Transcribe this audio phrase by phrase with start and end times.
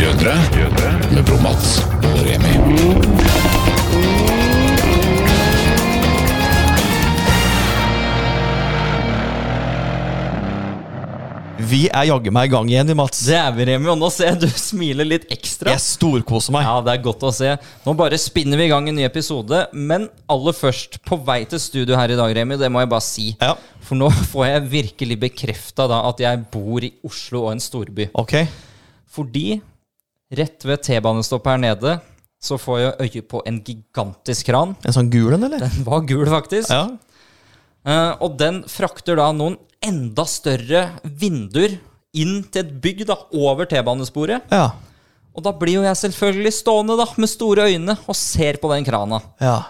[0.00, 0.32] Støtere
[1.12, 2.54] med Bromats og Remi.
[11.60, 13.20] Vi er jaggu meg i gang igjen, vi, Mats.
[13.28, 15.74] Det er vi, Remi, og nå ser jeg du smiler litt ekstra.
[15.76, 16.64] Jeg storkoser meg.
[16.64, 17.52] Ja, det er godt å se.
[17.84, 19.66] Nå bare spinner vi i gang en ny episode.
[19.76, 23.04] Men aller først, på vei til studio her i dag, Remi, det må jeg bare
[23.04, 23.34] si.
[23.36, 23.52] Ja.
[23.84, 28.08] For nå får jeg virkelig bekrefta at jeg bor i Oslo og en storby.
[28.16, 28.38] Ok.
[29.10, 29.60] Fordi
[30.30, 31.98] rett ved T-banestoppet her nede
[32.40, 34.72] så får jeg øye på en gigantisk kran.
[34.86, 35.60] En sånn gul en, eller?
[35.60, 36.72] Den var gul, faktisk.
[36.72, 36.86] Ja.
[37.84, 41.78] Uh, og den frakter da noen enda større vinduer
[42.16, 44.48] inn til et bygg da, over T-banesporet.
[44.52, 44.70] Ja.
[45.36, 48.88] Og da blir jo jeg selvfølgelig stående da, med store øyne og ser på den
[48.88, 49.20] krana.
[49.42, 49.60] ja.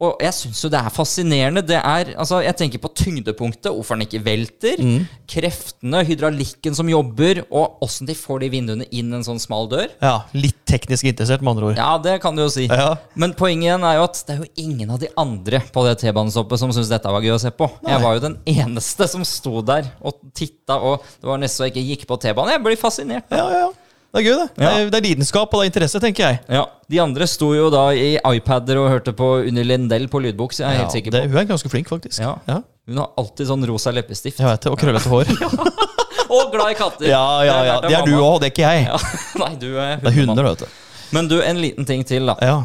[0.00, 1.62] Og jeg syns jo det er fascinerende.
[1.66, 4.80] Det er, altså, Jeg tenker på tyngdepunktet, hvorfor den ikke velter.
[4.80, 5.02] Mm.
[5.28, 9.90] Kreftene, hydraulikken som jobber, og åssen de får de vinduene inn en sånn smal dør.
[10.00, 10.14] ja.
[10.32, 11.78] Litt teknisk interessert, med andre ord.
[11.80, 12.68] Ja, det kan du jo si.
[12.70, 12.94] Ja.
[13.18, 15.96] Men poenget igjen er jo at det er jo ingen av de andre på det
[16.00, 17.66] T-banestoppet som syntes dette var gøy å se på.
[17.88, 21.66] Jeg var jo den eneste som sto der og titta, og det var nesten så
[21.66, 22.54] jeg ikke gikk på T-banen.
[22.54, 23.26] Jeg blir fascinert.
[23.34, 23.70] Ja, ja, ja.
[24.10, 24.46] Det er gøy, det.
[24.58, 26.38] Det, er, det er lidenskap og det er interesse, tenker jeg.
[26.50, 30.58] Ja, De andre sto jo da i iPader og hørte på Unni Lindell på lydboks.
[30.58, 31.30] Jeg er Ja, helt sikker det, på.
[31.36, 32.18] hun er ganske flink, faktisk.
[32.18, 32.32] Ja.
[32.50, 32.56] ja.
[32.90, 34.40] Hun har alltid sånn rosa leppestift.
[34.42, 34.72] Jeg vet det.
[34.74, 35.30] Og krøllete hår.
[36.34, 37.06] Og glad i katter!
[37.10, 37.76] Ja, ja, ja.
[37.82, 38.26] Det er du mamma.
[38.32, 38.82] òg, det er ikke jeg.
[38.86, 38.98] Ja.
[39.44, 40.76] Nei, du er Det er hunder, vet du.
[41.14, 42.36] Men du, en liten ting til, da.
[42.42, 42.58] Ja.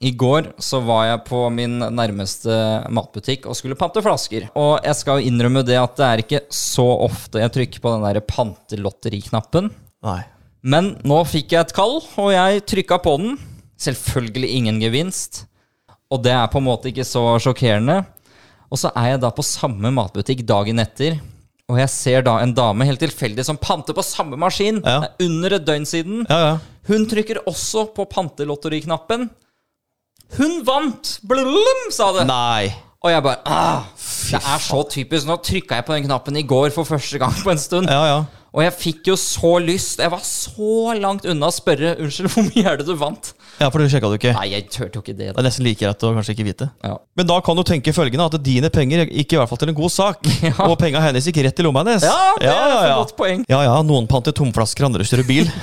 [0.00, 2.52] I går så var jeg på min nærmeste
[2.92, 4.48] matbutikk og skulle pante flasker.
[4.60, 8.04] Og jeg skal innrømme det at det er ikke så ofte jeg trykker på den
[8.04, 9.70] der pantelotteriknappen.
[10.04, 10.20] Nei.
[10.62, 13.36] Men nå fikk jeg et kall, og jeg trykka på den.
[13.80, 15.44] Selvfølgelig ingen gevinst.
[16.10, 18.00] Og det er på en måte ikke så sjokkerende.
[18.70, 21.20] Og så er jeg da på samme matbutikk dagen etter,
[21.66, 24.78] og jeg ser da en dame helt tilfeldig som panter på samme maskin.
[24.84, 25.00] Ja.
[25.02, 26.22] Det er under et døgn siden.
[26.30, 26.54] Ja, ja.
[26.86, 29.26] Hun trykker også på pantelotteriknappen.
[30.36, 31.16] Hun vant!
[31.26, 32.26] Blum, sa det.
[32.30, 32.70] Nei.
[33.02, 35.26] Og jeg bare ah, Det er så typisk.
[35.26, 37.90] Nå trykka jeg på den knappen i går for første gang på en stund.
[37.90, 38.20] Ja, ja.
[38.56, 40.00] Og jeg fikk jo så lyst.
[40.00, 43.34] Jeg var så langt unna å spørre Unnskyld, hvor mye er det du vant?
[43.60, 44.32] Ja, for det sjekka du ikke.
[44.36, 45.30] Nei, jeg turte jo ikke det.
[45.32, 46.70] Det er nesten like greit å kanskje ikke vite.
[46.84, 46.96] Ja.
[47.20, 49.78] Men da kan du tenke følgende at dine penger gikk i hvert fall til en
[49.78, 50.24] god sak.
[50.46, 50.52] Ja.
[50.68, 52.04] Og penga hennes gikk rett i lomma hennes.
[52.06, 53.40] Ja, det er et godt poeng.
[53.50, 55.48] Ja, ja, noen panter tomflasker, andre kjører bil.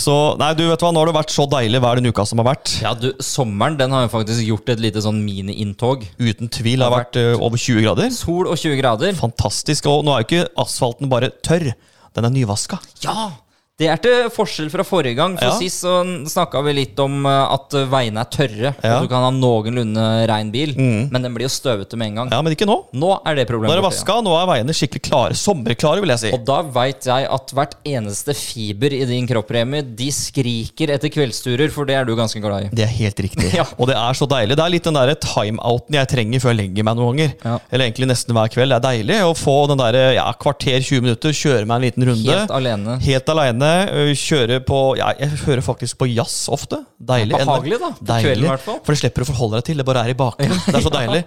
[0.00, 2.40] Så nei, du vet hva, nå har det vært så deilig hver den uka som
[2.42, 2.72] har vært.
[2.82, 6.04] Ja, du, Sommeren den har jo faktisk gjort et lite sånn mini-inntog.
[6.18, 8.10] Uten tvil har vært, vært eh, over 20 grader.
[8.14, 9.14] Sol og 20 grader.
[9.18, 9.86] Fantastisk.
[9.90, 11.70] Og nå er jo ikke asfalten bare tørr,
[12.14, 12.78] den er nyvaska.
[13.04, 13.32] Ja!
[13.74, 15.32] Det er til forskjell fra forrige gang.
[15.34, 15.54] For Ja.
[15.58, 15.94] Sist så
[16.30, 18.84] snakka vi litt om eh, at veiene er tørre, Ja.
[18.84, 18.94] Mm.
[18.94, 20.76] og du kan ha noenlunde rein bil.
[20.78, 22.30] Men den blir jo støvete med en gang.
[22.30, 22.76] Ja, men ikke nå.
[22.94, 23.72] Nå er det problemet.
[23.72, 25.34] Nå er det vaska, nå er veiene skikkelig klare.
[25.34, 26.30] Sommerklare, vil jeg si.
[26.36, 31.10] Og da veit jeg at hvert eneste fiber i din kropp, Remi, de skriker etter
[31.10, 32.70] kveldsturer, for det er du ganske glad i.
[32.78, 33.50] Det er helt riktig.
[33.58, 33.66] Ja.
[33.78, 34.54] Og det er så deilig.
[34.58, 37.34] Det er litt den der timeouten jeg trenger før jeg legger meg noen ganger.
[37.42, 37.58] Ja.
[37.74, 38.70] Eller egentlig nesten hver kveld.
[38.70, 42.06] Det er deilig å få den der ja, kvarter, 20 minutter, kjøre meg en liten
[42.12, 42.30] runde.
[42.38, 42.96] Helt alene.
[43.02, 43.28] Helt
[43.64, 44.14] aleine.
[44.14, 46.82] Kjøre på ja, Jeg hører faktisk på jazz ofte.
[47.04, 47.34] Deilig.
[47.36, 48.24] Behagelig da, på Deilig.
[48.28, 48.78] kvelden i hvert fall.
[48.84, 49.76] For det slipper å forholde deg til.
[49.80, 50.60] Det bare er i bakgrunnen.
[50.66, 51.24] Det er så deilig.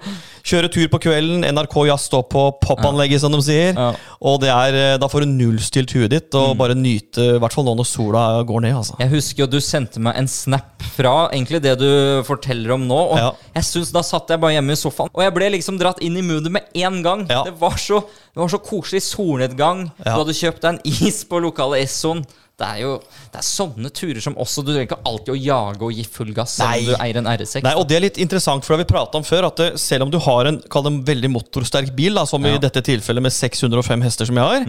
[0.48, 1.44] Kjøre tur på kvelden.
[1.54, 3.78] NRK Jazz står på popanlegget, som de sier.
[4.22, 6.58] Og det er, eh, da får du nullstilt huet ditt, og Mm.
[6.58, 8.74] bare nyte, i hvert fall nå når sola går ned.
[8.76, 8.96] altså.
[9.00, 13.12] Jeg husker jo du sendte meg en snap fra egentlig det du forteller om nå.
[13.14, 16.00] Og jeg synes Da satt jeg bare hjemme i sofaen, og jeg ble liksom dratt
[16.02, 17.26] inn i moodet med en gang.
[17.28, 18.04] Det, var så,
[18.38, 19.88] det var så koselig solnedgang.
[20.06, 20.12] Ja.
[20.14, 22.22] Du hadde kjøpt deg en is på lokale Essoen.
[22.58, 22.92] Det er jo
[23.34, 26.32] det er sånne turer som også Du trenger ikke alltid å jage og gi full
[26.34, 27.60] gass selv om du eier en R6.
[27.66, 29.68] Nei, og det er litt interessant, for det har vi pratet om før, at det,
[29.82, 30.62] selv om du har en
[31.06, 32.54] veldig motorsterk bil, da, som Ja.
[32.54, 32.58] Mm.
[32.58, 34.66] i dette tilfellet med 605 hester som jeg har,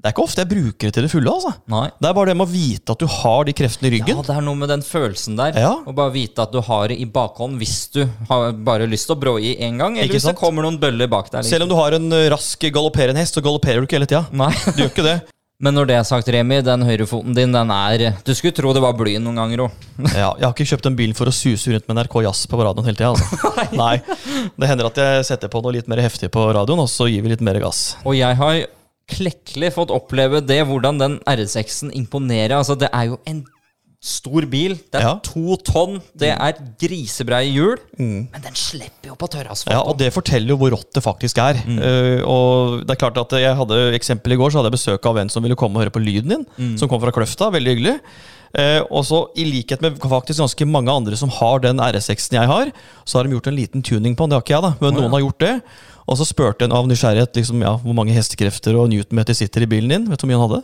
[0.00, 1.32] det er ikke ofte jeg bruker det til det fulle.
[1.36, 1.50] altså.
[1.68, 1.82] Nei.
[2.00, 4.16] Det er bare det med å vite at du har de kreftene i ryggen.
[4.16, 5.58] Ja, det er noe med den følelsen der.
[5.60, 5.72] Ja.
[5.84, 9.18] Å bare vite at du har det i bakhånd hvis du har bare lyst til
[9.18, 11.42] å brå i en gang, eller Ikke hvis det kommer noen bøller bak deg.
[11.42, 11.52] liksom.
[11.52, 14.24] Selv om du har en eh, rask galopperende hest, så galopperer du ikke hele tida.
[14.32, 14.48] Nei.
[14.72, 15.18] Du gjør ikke det.
[15.60, 18.80] Men når det er sagt, Remi, den høyrefoten din, den er Du skulle tro det
[18.80, 19.82] var bly noen ganger òg.
[20.16, 22.56] Ja, jeg har ikke kjøpt en bil for å suse rundt med NRK Jazz på
[22.64, 23.12] radioen hele tida.
[23.12, 23.76] Altså.
[23.82, 23.98] Nei.
[24.56, 27.20] Det hender at jeg setter på noe litt mer heftig på radioen, og så gir
[27.26, 27.98] vi litt mer gass.
[28.08, 28.62] Og jeg har
[29.12, 32.56] klekkelig fått oppleve det, hvordan den R6-en imponerer.
[32.60, 33.42] Altså, det er jo en
[34.00, 34.78] stor bil.
[34.88, 35.14] Det er Ja.
[35.18, 35.20] Mm.
[35.26, 35.98] to tonn.
[36.16, 37.76] Det er grisebreie hjul.
[37.98, 39.74] Men den slipper jo på tørrasfalt.
[39.74, 41.60] Ja, og det forteller jo hvor rått det faktisk er.
[41.68, 45.04] Eh, og det er klart at Jeg hadde eksempel i går, så hadde jeg besøk
[45.06, 46.76] av en som ville komme og høre på lyden din.
[46.78, 47.50] Som kom fra Kløfta.
[47.52, 48.00] Veldig hyggelig.
[48.56, 52.48] Eh, og så I likhet med faktisk ganske mange andre som har den RS6-en jeg
[52.50, 52.72] har,
[53.04, 54.30] så har de gjort en liten tuning på den.
[54.32, 55.62] Det har ikke jeg, da, men noen har gjort det.
[56.10, 59.70] Og så spurte en av nysgjerrighet liksom, ja, hvor mange hestekrefter og newtonmeter sitter i
[59.70, 60.08] bilen din.
[60.10, 60.62] Vet du hvor mye han hadde?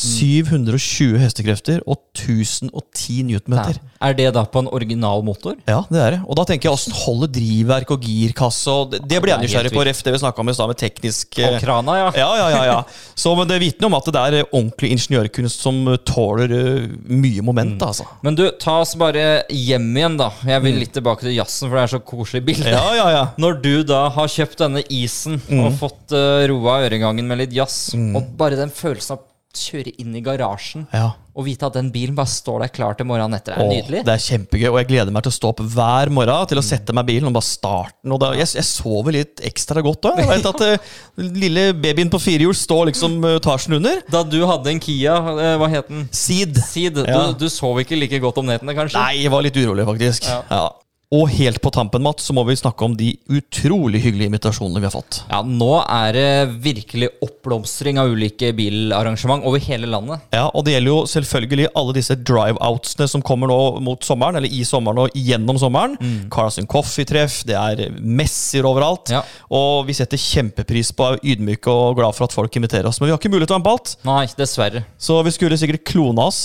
[0.00, 3.80] 720 hestekrefter og 1010 newtonmeter.
[4.00, 5.58] Er det da på en original motor?
[5.68, 6.20] Ja, det er det.
[6.24, 9.44] Og da tenker jeg åssen holder drivverk og girkasse og Det, det blir jeg er
[9.44, 12.08] nysgjerrig på, ref det vi snakka om i stad, med teknisk eh, Og krana, ja.
[12.16, 12.62] Ja, ja, ja.
[12.70, 12.78] ja.
[13.22, 16.88] Så men Det vitner om at det er eh, ordentlig ingeniørkunst som eh, tåler eh,
[17.10, 17.76] mye moment.
[17.80, 18.08] da, altså.
[18.24, 20.30] Men du, ta oss bare hjem igjen, da.
[20.48, 22.72] Jeg vil litt tilbake til jazzen, for det er så koselig bilde.
[22.72, 23.24] Ja, ja, ja.
[23.42, 26.14] Når du da har kjøpt denne isen og fått
[26.50, 29.26] roa øregangen med litt jazz, og bare den følelsen av
[29.56, 31.08] kjøre inn i garasjen ja.
[31.34, 33.72] og vite at den bilen bare står der klar til morgenen etter, Det er Åh,
[33.74, 34.02] nydelig.
[34.06, 36.64] det er kjempegøy, og jeg gleder meg til å stå opp hver morgen til å
[36.64, 38.14] sette meg i bilen og bare starte den.
[38.14, 40.14] Og da, jeg, jeg sover litt ekstra godt da.
[40.20, 40.92] Jeg vet at uh,
[41.44, 44.04] lille babyen på firehjul står liksom uh, etasjen under.
[44.12, 46.06] Da du hadde en Kia, uh, hva het den?
[46.14, 46.60] Seed.
[46.70, 47.02] Seed.
[47.06, 47.26] Ja.
[47.32, 49.00] Du, du sov ikke like godt om nettene, kanskje?
[49.00, 50.30] Nei, jeg var litt urolig, faktisk.
[50.30, 50.70] Ja.
[51.10, 54.86] Og helt på tampen, Mats, så må vi snakke om de utrolig hyggelige invitasjonene vi
[54.86, 55.16] har fått.
[55.26, 56.26] Ja, nå er det
[56.62, 60.22] virkelig oppblomstring av ulike bilarrangement over hele landet.
[60.30, 64.54] Ja, Og det gjelder jo selvfølgelig alle disse drive-outsene som kommer nå mot sommeren, eller
[64.54, 65.98] i sommeren og gjennom sommeren.
[66.30, 69.10] Carlsen Coffee-treff, det er messer overalt.
[69.10, 69.24] Ja.
[69.50, 73.02] Og vi setter kjempepris på, ydmyke og glad for at folk inviterer oss.
[73.02, 74.86] Men vi har ikke mulighet til å være på alt, Nei, dessverre.
[74.94, 76.44] så vi skulle sikkert klone oss.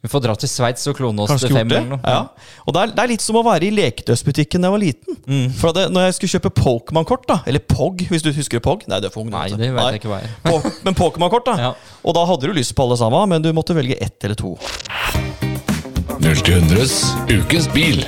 [0.00, 1.76] Vi får dra til Sveits og klone oss Kanskje til fem det.
[1.76, 2.00] eller noe.
[2.08, 2.54] Ja.
[2.64, 5.18] Og det er, det er litt som å være i leketøysbutikken da jeg var liten.
[5.28, 5.50] Mm.
[5.60, 9.00] For det, når jeg skulle kjøpe Pokémon-kort, da eller POG, hvis du husker POG Nei,
[9.04, 9.30] det er for ung.
[9.34, 9.90] Nei, det vet Nei.
[9.92, 10.32] jeg ikke hva er.
[10.46, 11.56] Po- Men Pokémon-kort, da.
[11.68, 11.72] Ja.
[12.00, 14.56] Og da hadde du lyst på alle sammen, men du måtte velge ett eller to.
[16.20, 16.96] 0 til 100s
[17.36, 18.00] ukens bil.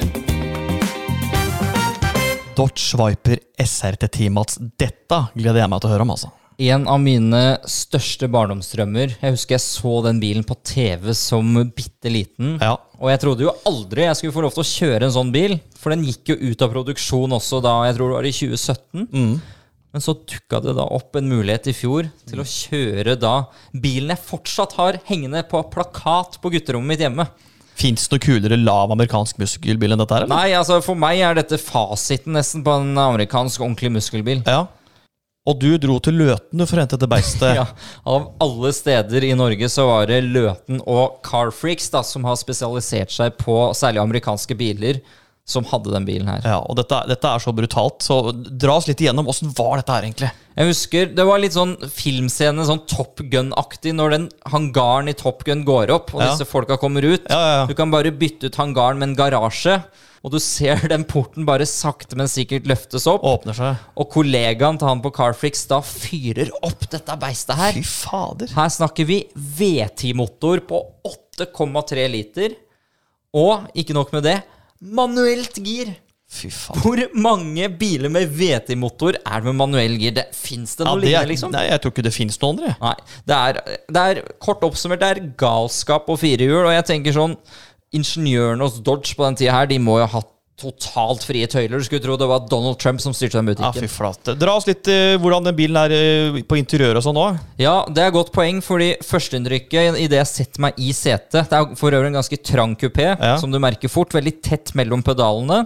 [2.56, 4.58] Dodge Viper SRT10, Mats.
[4.80, 6.12] Dette gleder jeg meg til å høre om.
[6.16, 6.32] altså.
[6.60, 7.40] En av mine
[7.70, 12.58] største barndomsdrømmer Jeg husker jeg så den bilen på TV som bitte liten.
[12.60, 12.76] Ja.
[13.00, 15.56] Og jeg trodde jo aldri jeg skulle få lov til å kjøre en sånn bil.
[15.80, 19.08] For den gikk jo ut av produksjon også da jeg tror det var i 2017.
[19.92, 23.32] Men så dukka det da opp en mulighet i fjor til å kjøre da
[23.76, 27.26] bilen jeg fortsatt har hengende på plakat på gutterommet mitt hjemme.
[27.76, 30.24] Fins det noe kulere lav amerikansk muskelbil enn dette her?
[30.26, 30.36] eller?
[30.36, 34.44] Nei, altså for meg er dette fasiten nesten på en amerikansk ordentlig muskelbil.
[34.46, 34.66] Ja.
[35.42, 37.54] Og du dro til Løten for å hente det beistet.
[37.58, 37.64] Ja,
[38.06, 43.34] Av alle steder i Norge så var det Løten og Carfreaks som har spesialisert seg
[43.40, 45.00] på særlig amerikanske biler,
[45.44, 46.40] som hadde den bilen her.
[46.46, 49.26] Ja, og dette, dette er så brutalt, så dra oss litt igjennom.
[49.28, 50.28] Åssen var dette her egentlig?
[50.54, 55.42] Jeg husker Det var litt sånn filmscene, sånn Top Gun-aktig, når den hangaren i Top
[55.48, 56.30] Gun går opp, og Ja.
[56.30, 57.26] disse folka kommer ut.
[57.28, 57.66] Ja, ja.
[57.66, 59.82] Du kan bare bytte ut hangaren med en garasje,
[60.22, 63.24] og du ser den porten bare sakte, men sikkert løftes opp.
[63.26, 63.76] Åpner seg.
[63.98, 67.72] Og kollegaen til han på Carfreaks da fyrer opp dette beistet her.
[67.72, 68.52] Fy fader.
[68.54, 70.84] Her snakker vi V10-motor på
[71.40, 72.54] 8,3 liter.
[73.34, 74.38] Og ikke nok med det,
[74.82, 75.92] manuelt gir.
[76.32, 76.78] Fy faen.
[76.80, 80.14] Hvor mange biler med VT-motor er det med manuell gir?
[80.16, 81.52] Det Fins det Ja, noe det er, lignende, liksom?
[81.52, 82.76] nei, jeg tror ikke det fins noen andre.
[82.80, 82.94] Nei.
[83.28, 83.60] Det er,
[83.92, 86.64] det er kort oppsummert, det er galskap på firehjul.
[86.64, 87.36] Og jeg tenker sånn
[87.92, 91.80] Ingeniørene hos Dodge på den tida her, de må jo ha hatt totalt frie tøyler.
[91.80, 93.72] Du skulle tro det var Donald Trump som styrte den butikken.
[93.72, 94.34] Ja, fy flate.
[94.38, 97.40] Dra oss litt uh, hvordan den bilen er uh, på interiøret og sånn òg.
[97.62, 101.74] Ja, det er godt poeng, fordi førsteinntrykket idet jeg setter meg i setet Det er
[101.80, 103.36] for øvrig en ganske trang kupé, Ja.
[103.40, 104.14] som du merker fort.
[104.14, 105.64] Veldig tett mellom pedalene.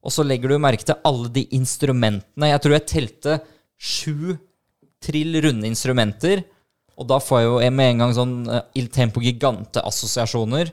[0.00, 2.48] Og så legger du merke til alle de instrumentene.
[2.50, 3.40] Jeg tror jeg telte
[3.80, 4.36] sju
[5.00, 6.42] trill runde instrumenter.
[7.00, 10.70] Og da får jeg jo med en gang sånn uh, Il Tempo Gigante-assosiasjoner.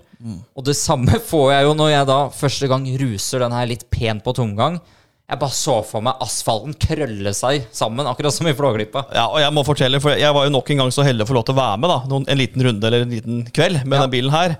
[0.57, 3.85] Og det samme får jeg jo når jeg da første gang ruser den her litt
[3.93, 4.79] pent på tomgang.
[5.27, 9.01] Jeg bare så for meg asfalten krølle seg sammen, akkurat som i Flåklypa.
[9.11, 11.27] Ja, og jeg må fortelle, for jeg var jo nok en gang så heldig å
[11.27, 13.81] få lov til å være med da, noen, en liten runde eller en liten kveld
[13.83, 14.05] med Ja.
[14.05, 14.55] den bilen her.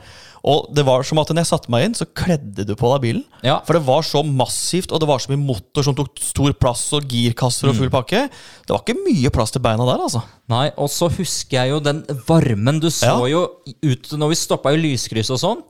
[0.46, 3.02] Og det var som at når jeg satte meg inn, så kledde du på deg
[3.02, 3.24] bilen.
[3.44, 3.60] Ja.
[3.66, 6.94] For det var så massivt, og det var så mye motor som tok stor plass,
[6.94, 7.80] og girkasser og Mm.
[7.80, 8.30] full pakke.
[8.66, 10.22] Det var ikke mye plass til beina der, altså.
[10.48, 13.26] Nei, og så husker jeg jo den varmen du så Ja.
[13.28, 13.48] jo
[13.84, 15.64] ut når vi stoppa i lyskryss og sånn.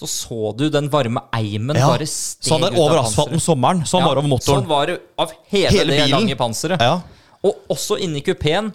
[0.00, 1.88] Så så du den varme eimen Ja.
[1.88, 3.82] bare steg Sånn der ut av over asfalten om sommeren.
[3.84, 4.62] Sånn var det over motoren.
[4.62, 6.10] Sånn var det av hele, Hele det bilen.
[6.10, 6.80] lange panseret.
[6.80, 7.00] Ja.
[7.44, 8.72] Og også inni kupeen.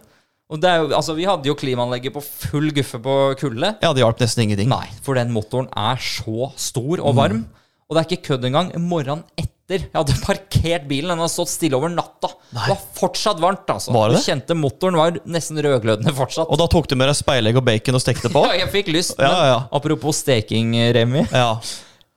[0.53, 3.71] Og det er jo, altså, vi hadde jo klimaanlegget på full guffe på kulde.
[3.81, 4.69] ja, det hjalp nesten ingenting.
[4.69, 7.05] Nei, for den motoren er så stor Mm.
[7.09, 7.45] og varm.
[7.89, 8.69] Og det er ikke kødd engang.
[8.81, 12.29] Morgenen etter jeg hadde parkert bilen, den hadde stått stille over natta.
[12.53, 13.89] Det var fortsatt varmt, altså.
[13.93, 16.45] Var det Du kjente motoren var nesten rødglødende fortsatt.
[16.53, 18.45] Og da tok du med deg speilegg og bacon og stekte på?
[18.51, 19.15] Ja, jeg fikk lyst.
[19.17, 19.59] Ja, Men ja, ja.
[19.73, 21.25] apropos steking, Remi.
[21.33, 21.55] Ja.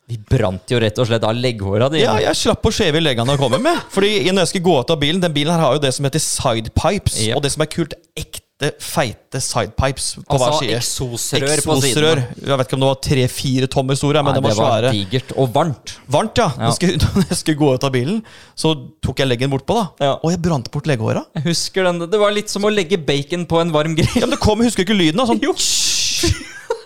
[0.09, 2.07] Vi brant jo rett og slett av legghåra dine.
[2.07, 3.77] Ja, jeg slapp å skjeve i leggene å komme med.
[3.93, 6.07] Fordi når jeg skulle gå ut av bilen Den bilen her har jo det som
[6.09, 7.19] heter sidepipes.
[7.27, 7.37] Yep.
[7.37, 10.79] Og det som er kult, ekte feite sidepipes på hver Altså side.
[10.81, 12.23] eksosrør på siden.
[12.41, 14.97] Jeg vet ikke om det var tre-fire tommer store, men Nei, det var det var
[14.97, 15.93] digert og varmt.
[16.11, 16.49] Varmt, ja.
[16.57, 18.19] Når, jeg skulle, når jeg skulle gå ut av bilen,
[18.59, 18.73] så
[19.05, 19.87] tok jeg leggen bortpå, da.
[20.09, 20.12] Ja.
[20.25, 21.23] Og jeg brant bort legghåra.
[21.38, 24.11] Jeg husker den, Det var litt som å legge bacon på en varm grill.
[24.17, 25.21] Ja, men det kom, jeg husker ikke lyden.
[25.23, 25.45] da, Sånn.
[25.45, 25.55] Jo.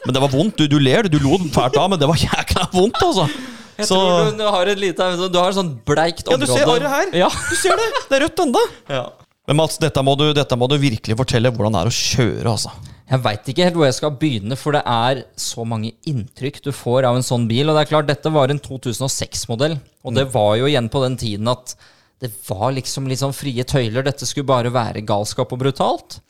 [0.07, 0.59] Men det var vondt.
[0.59, 3.29] Du, du ler, du lo fælt av, men det var jækla vondt, altså.
[3.79, 6.45] Jeg Så tror du, du har et lite Du har et sånn bleikt område.
[6.45, 7.13] Ja, du ser arret her.
[7.25, 7.29] Ja.
[7.33, 7.87] Du ser det.
[8.11, 8.65] Det er rødt ennå.
[8.93, 9.05] ja.
[9.49, 12.45] Men Mats, dette må, du, dette må du virkelig fortelle hvordan det er å kjøre,
[12.53, 12.71] altså.
[13.11, 16.71] Jeg veit ikke helt hvor jeg skal begynne, for det er så mange inntrykk du
[16.73, 17.67] får av en sånn bil.
[17.69, 19.75] Og det er klart, dette var en 2006-modell,
[20.07, 21.75] og det var jo igjen på den tiden at
[22.23, 24.07] det var liksom litt sånn frie tøyler.
[24.07, 26.21] Dette skulle bare være galskap og brutalt.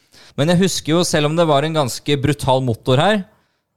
[0.41, 3.23] Men jeg husker jo, selv om det var en ganske brutal motor her,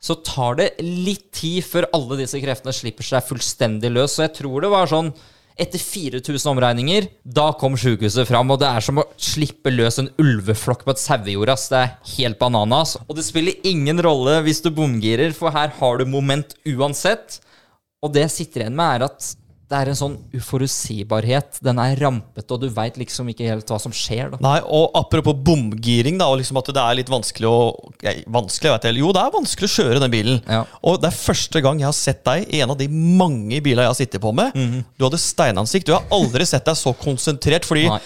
[0.05, 4.17] så tar det litt tid før alle disse kreftene slipper seg fullstendig løs.
[4.17, 5.09] Så jeg tror det var sånn
[5.55, 8.51] etter 4000 omregninger, da kom sjukehuset fram.
[8.51, 11.53] Og det er som å slippe løs en ulveflokk på et sauejord.
[11.71, 12.97] Det er helt bananas.
[13.07, 17.39] Og det spiller ingen rolle hvis du bomgirer, for her har du moment uansett.
[18.03, 19.31] Og det jeg sitter igjen med, er at
[19.65, 21.57] det er en sånn uforutsigbarhet.
[21.65, 24.35] Den er rampete, og du veit liksom ikke helt hva som skjer.
[24.35, 24.39] da.
[24.43, 27.61] Nei, og apropos bomgiring, da, og liksom at det er litt vanskelig å
[28.29, 28.99] Vanskelig, vet jeg.
[29.01, 30.41] Jo, det er vanskelig å kjøre den bilen.
[30.45, 30.61] Ja.
[30.85, 33.87] Og det er første gang jeg har sett deg i en av de mange bilene
[33.87, 34.53] jeg har sittet på med.
[34.53, 34.83] Mhm.
[34.99, 35.87] Du hadde steinansikt.
[35.89, 37.99] Du har aldri sett deg så konsentrert, fordi Nei.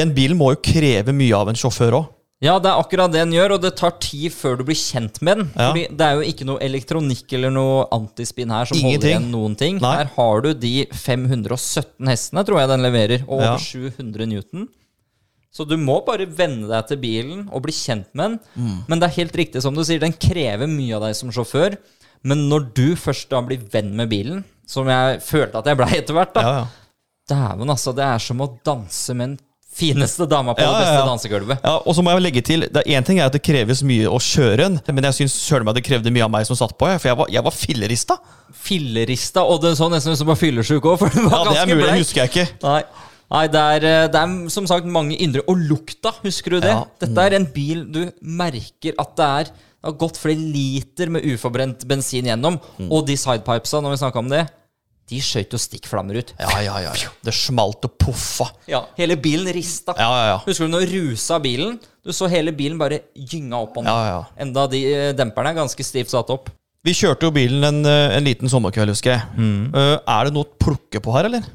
[0.00, 2.08] den bilen må jo kreve mye av en sjåfør òg.
[2.44, 5.20] Ja, det er akkurat det den gjør, og det tar tid før du blir kjent
[5.24, 5.46] med den.
[5.54, 5.70] Ja.
[5.70, 9.54] Fordi det er jo ikke noe elektronikk eller noe antispinn her som holder igjen noen
[9.58, 9.78] ting.
[9.80, 9.94] Nei.
[10.02, 13.56] Her har du de 517 hestene, tror jeg den leverer, og over Ja.
[13.62, 14.68] 700 newton.
[15.54, 18.38] Så du må bare venne deg til bilen og bli kjent med den.
[18.58, 18.78] Mm.
[18.90, 21.76] Men det er helt riktig som du sier, den krever mye av deg som sjåfør.
[22.26, 25.90] Men når du først da blir venn med bilen, som jeg følte at jeg blei
[26.00, 26.66] etter hvert, da, Ja, ja.
[27.30, 29.38] dæven, altså, det er som å danse med den
[29.74, 31.06] fineste dama på Ja, det beste ja.
[31.08, 31.64] dansegulvet.
[31.66, 33.82] Ja, og så må jeg legge til, det er en ting er at det kreves
[33.86, 36.58] mye å kjøre den, men jeg syns søren meg det krevde mye av meg som
[36.58, 38.18] satt på, jeg, for jeg var, jeg var fillerista.
[38.64, 41.58] fillerista, og det så nesten ut som var fyllesyk òg, for det Ja, var det
[41.64, 42.46] er mulig, det husker jeg ikke.
[42.64, 42.80] Nei,
[43.34, 46.74] Nei det, er, eh, det er som sagt mange indre Og lukta, husker du det?
[46.74, 46.82] Ja.
[47.02, 51.24] Dette er en bil du merker at det er Det har gått flere liter med
[51.32, 52.60] uforbrent bensin gjennom.
[52.78, 52.92] Mm.
[52.92, 54.44] Og de sidepipesa, når vi snakka om det,
[55.10, 56.32] de skøyt jo stikkflammer ut.
[56.40, 56.92] Ja, ja, ja.
[56.96, 57.10] ja.
[57.24, 58.46] Det smalt og poffa.
[58.70, 59.92] Ja, Hele bilen rista.
[59.98, 60.38] Ja, ja, ja.
[60.46, 61.76] Husker du når rusa bilen?
[62.04, 63.90] Du så hele bilen bare gynga opp ned.
[63.90, 64.22] Ja, ja.
[64.44, 66.48] Enda de eh, demperne er ganske stivt satt opp.
[66.84, 69.28] Vi kjørte jo bilen en, eh, en liten sommerkveld, husker jeg.
[69.40, 71.46] Eh, er det noe å plukke på her, eller?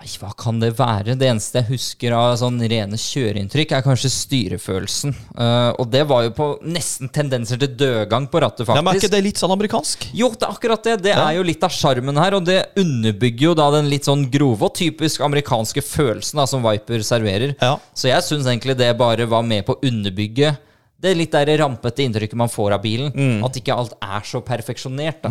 [0.00, 1.12] Nei, hva kan det være?
[1.20, 5.12] Det eneste jeg husker av sånn rene kjøreinntrykk, er kanskje styrefølelsen.
[5.36, 8.96] Uh, og det var jo på nesten tendenser til dødgang på rattet, Ja, men er
[9.02, 10.06] ikke det litt sånn amerikansk?
[10.16, 10.94] Jo, det er akkurat det.
[11.04, 11.26] Det Ja.
[11.28, 14.62] er jo litt av sjarmen her, og det underbygger jo da den litt sånn grove
[14.70, 17.54] og typisk amerikanske følelsen da, som Viper serverer.
[17.60, 17.76] Ja.
[17.92, 20.56] Så jeg syns egentlig det bare var med på å underbygge
[21.00, 23.12] det litt der rampete inntrykket man får av bilen.
[23.12, 23.44] Mm.
[23.44, 25.20] At ikke alt er så perfeksjonert.
[25.22, 25.28] Da.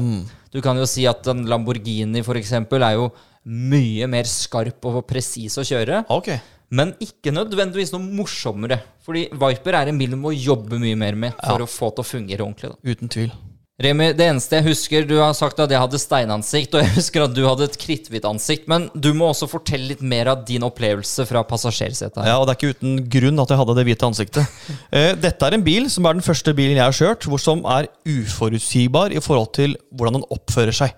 [0.52, 3.12] Du kan jo si at en Lamborghini for eksempel er jo
[3.46, 6.04] mye mer skarp og presis å kjøre.
[6.12, 6.40] Okay.
[6.70, 8.82] Men ikke nødvendigvis noe morsommere.
[9.06, 12.04] Fordi Viper er en bil du må jobbe mye mer med for å få til
[12.06, 12.76] å fungere ordentlig.
[12.76, 12.92] Da.
[12.94, 13.32] Uten tvil.
[13.80, 17.24] Remi, det eneste jeg husker Du har sagt at jeg hadde steinansikt, og jeg husker
[17.24, 18.68] at du hadde et kritthvitt ansikt.
[18.68, 22.20] Men du må også fortelle litt mer av din opplevelse fra passasjersetet.
[22.20, 22.28] her.
[22.28, 24.60] Ja, og det er ikke uten grunn at jeg hadde det hvite ansiktet.
[25.00, 27.64] Eh, Dette er en bil som er den første bilen jeg har kjørt, hvor som
[27.70, 30.94] er uforutsigbar i forhold til hvordan den oppfører seg.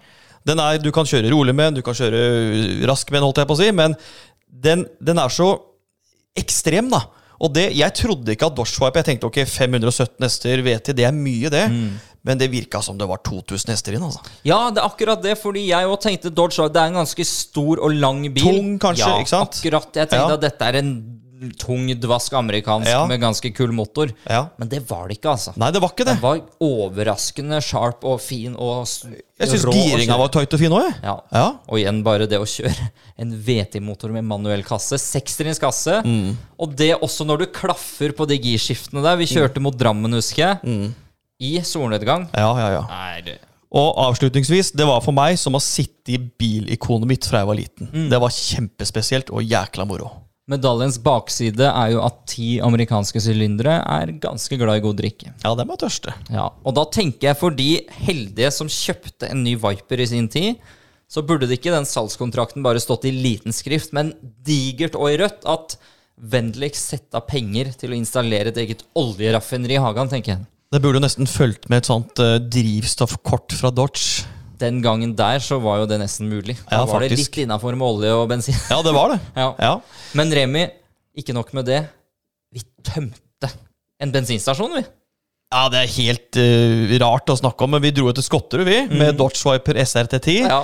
[0.47, 3.37] Den er, Du kan kjøre rolig med den, du kan kjøre rask med den, holdt
[3.43, 3.95] jeg på å si, men
[4.51, 5.51] den, den er så
[6.37, 7.03] ekstrem, da.
[7.41, 11.11] Og det, Jeg trodde ikke at Dodge Jeg tenkte ok, 517 hester, jeg, det er
[11.15, 11.65] mye, det.
[12.21, 14.03] Men det virka som det var 2000 hester inn.
[14.05, 14.21] altså.
[14.45, 17.81] Ja, det er akkurat det, fordi jeg òg tenkte Dodge Det er en ganske stor
[17.81, 18.43] og lang bil.
[18.45, 19.57] Tung, kanskje, ja, ikke sant?
[19.57, 19.89] Akkurat.
[19.95, 20.37] Jeg tenkte Ja.
[20.37, 20.91] at dette er en
[21.57, 23.05] tung, dvask amerikansk Ja.
[23.09, 24.11] med ganske kul motor.
[24.29, 24.47] Ja.
[24.57, 25.53] Men det var det ikke, altså.
[25.57, 26.15] Nei, det var ikke det.
[26.15, 28.85] Den var overraskende sharp og fin og
[29.41, 30.97] Jeg syns giringa var tøyt og fin òg, jeg.
[31.03, 31.15] Ja.
[31.33, 31.45] Ja.
[31.67, 34.99] Og igjen bare det å kjøre en VT-motor med manuell kasse.
[35.01, 36.01] Sekstrinns kasse.
[36.05, 36.35] Mm.
[36.61, 39.17] Og det også når du klaffer på de girskiftene der.
[39.17, 40.59] Vi kjørte mot Drammen, husker jeg.
[40.63, 40.91] Mm.
[41.41, 42.27] I solnedgang.
[42.37, 42.83] Ja, ja, ja.
[42.85, 43.37] Nei,
[43.71, 47.55] Og avslutningsvis, det var for meg som å sitte i bilikonet mitt fra jeg var
[47.55, 47.87] liten.
[47.89, 48.09] Mm.
[48.11, 50.11] Det var kjempespesielt og jækla moro.
[50.51, 55.31] Medaljens bakside er jo at ti amerikanske sylindere er ganske glad i god drikke.
[55.45, 56.15] Ja, de er tørste.
[56.33, 57.69] Ja, og da tenker jeg for de
[58.03, 60.59] heldige som kjøpte en ny Viper i sin tid,
[61.11, 64.13] så burde det ikke den salgskontrakten bare stått i liten skrift, men
[64.47, 65.75] digert og i rødt at
[66.21, 70.45] vennligst sette av penger til å installere et eget oljeraffineri i hagen, tenker jeg.
[70.71, 74.23] Det burde nesten fulgt med et sånt eh, drivstoffkort fra Dodge.
[74.61, 76.55] Den gangen der så var jo det nesten mulig.
[76.69, 78.55] Da Ja, var det litt innafor med olje og bensin.
[78.69, 79.19] Ja, det var det.
[79.41, 79.49] ja.
[79.59, 79.73] Ja.
[80.17, 80.67] Men Remi,
[81.17, 81.81] ikke nok med det.
[82.53, 83.49] Vi tømte
[84.01, 84.85] en bensinstasjon, vi.
[85.51, 88.63] Ja, det er helt uh, rart å snakke om, men vi dro jo til Skotterud,
[88.69, 90.37] vi, med Dodge Swiper SRT10.
[90.45, 90.61] Ja.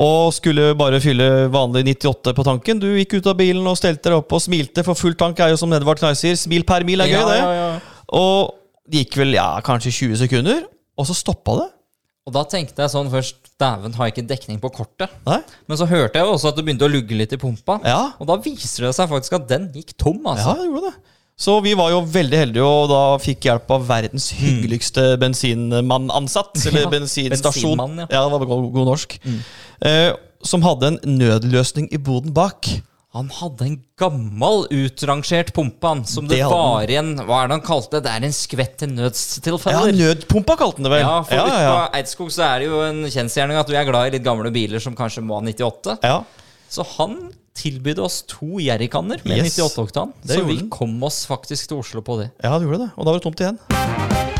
[0.00, 2.78] Og skulle bare fylle vanlig 98 på tanken.
[2.80, 5.52] Du gikk ut av bilen og stelte deg opp og smilte, for full tank er
[5.52, 7.36] jo som Edvard Knarr sier, smil per mil er gøy, Ja, det.
[7.42, 8.06] ja, ja.
[8.16, 8.54] Og
[8.88, 10.62] det gikk vel ja, kanskje 20 sekunder,
[10.96, 11.68] og så stoppa det.
[12.22, 15.10] Og da tenkte jeg sånn først Dæven, har jeg ikke dekning på kortet?
[15.26, 15.40] Nei?
[15.70, 17.76] Men så hørte jeg jo også at det begynte å lugge litt i pumpa.
[17.86, 18.12] Ja.
[18.22, 20.52] Og da viser det seg faktisk at den gikk tom, altså.
[20.52, 21.12] Ja, det gjorde det.
[21.42, 26.58] Så vi var jo veldig heldige, og da fikk hjelp av verdens hyggeligste bensinmann-ansatt.
[26.70, 27.82] Eller Ja, bensinstasjon.
[28.04, 28.06] ja.
[28.06, 28.22] ja.
[28.26, 29.16] det var god, god norsk.
[29.82, 30.10] Eh,
[30.46, 32.68] som hadde en nødløsning i boden bak.
[33.12, 37.58] Han hadde en gammel, utrangert pumpe, han, som det, Det var igjen Hva er det
[37.58, 38.06] han kalte det?
[38.06, 39.90] Det er en skvett til nødstilfeller.
[39.92, 41.02] Ja, nødpumpa kalte han det vel.
[41.04, 43.84] Ja, for ja, ja, på Eidskog så er det jo en kjensgjerning at vi er
[43.90, 45.98] glad i litt gamle biler som kanskje må ha 98.
[46.08, 46.22] ja.
[46.72, 47.18] Så han
[47.52, 49.58] tilbød oss to jerrykanner med Yes.
[49.60, 50.14] 98 oktan.
[50.24, 52.30] Så vi kom oss faktisk til Oslo på det.
[52.40, 52.92] ja, det gjorde det.
[52.96, 54.31] Og da var det tomt igjen.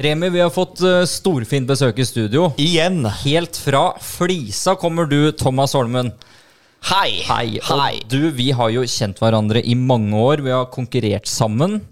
[0.00, 2.46] Remi, vi har fått uh, storfint besøk i studio.
[2.56, 3.02] Igjen.
[3.20, 6.08] Helt fra Flisa kommer du, Thomas Holmen.
[6.88, 7.18] Hei.
[7.26, 7.58] Hei.
[7.68, 7.98] Hei.
[8.08, 10.40] Du, vi har jo kjent hverandre i mange år.
[10.46, 11.82] Vi har konkurrert sammen.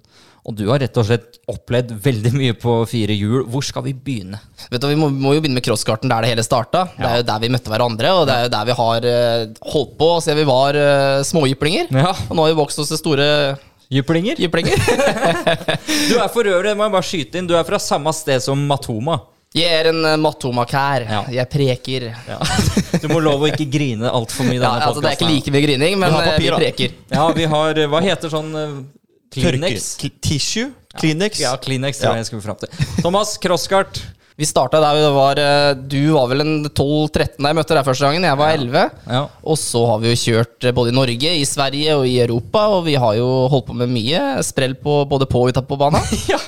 [0.49, 3.43] Og du har rett og slett opplevd veldig mye på fire hjul.
[3.53, 4.41] Hvor skal vi begynne?
[4.73, 6.87] Vet du, Vi må, må jo begynne med crosskarten der det hele starta.
[6.97, 9.49] Det er jo der vi møtte hverandre, og det er jo der vi har eh,
[9.75, 11.93] holdt på siden vi var uh, småjyplinger.
[11.93, 12.17] Ja.
[12.31, 13.29] Og nå har vi vokst oss til store
[13.91, 14.37] Jyplinger?
[14.37, 14.77] jyplinger.
[16.11, 18.61] Du er for øvrig, må jeg bare skyte inn, du er fra samme sted som
[18.69, 19.19] Matoma.
[19.57, 21.07] Jeg er en matomakær.
[21.07, 21.07] mattomakær.
[21.09, 21.21] Ja.
[21.39, 22.05] Jeg preker.
[22.29, 22.37] Ja.
[23.01, 25.55] Du må love å ikke grine altfor mye i Ja, altså, det er ikke like
[25.55, 26.59] mye grining, men Vi eh, papir, vi da.
[26.61, 26.93] preker.
[27.17, 28.53] Ja, vi har eh, Hva heter sånn
[29.33, 29.89] Kleenex?
[30.25, 30.69] Tissue.
[30.99, 31.41] Kleenex.
[31.41, 32.19] Ja, Kleenex tror Ja.
[32.19, 32.69] jeg jeg skulle fram til.
[33.01, 34.03] Thomas Crosskart.
[34.39, 37.87] Vi starta der det var eh, Du var vel en 12-13 da jeg møtte deg
[37.89, 38.27] første gangen.
[38.29, 38.83] Jeg var 11.
[39.11, 39.23] Ja.
[39.43, 42.69] Og så har vi jo kjørt eh, både i Norge, i Sverige og i Europa,
[42.77, 46.07] og vi har jo holdt på med mye sprell på både på og utapå banen.
[46.31, 46.39] ja.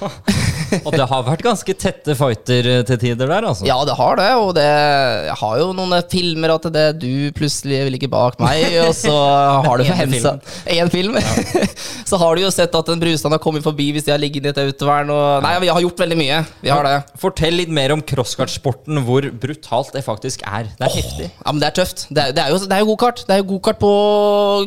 [0.85, 3.67] Og det har vært ganske tette fighter eh, til tider der, altså.
[3.67, 7.83] Ja, det har det, og det Jeg har jo noen filmer at det du plutselig
[7.97, 9.17] ligger bak meg, og så
[9.67, 10.37] har du hensa
[10.71, 11.19] Én film.
[12.11, 14.47] så har du jo sett at en Brustad har kommet forbi hvis de har ligget
[14.47, 16.41] i et autovern og Nei, vi har gjort veldig mye.
[16.63, 16.97] Vi har det.
[17.19, 20.69] Fortell litt mer om crosskartsporten, hvor brutalt det faktisk er.
[20.79, 21.29] Det er heftig.
[21.33, 22.05] Ja, men det er tøft.
[22.11, 23.25] Det er, det er jo, det er jo gokart.
[23.27, 23.93] Det er jo gokart på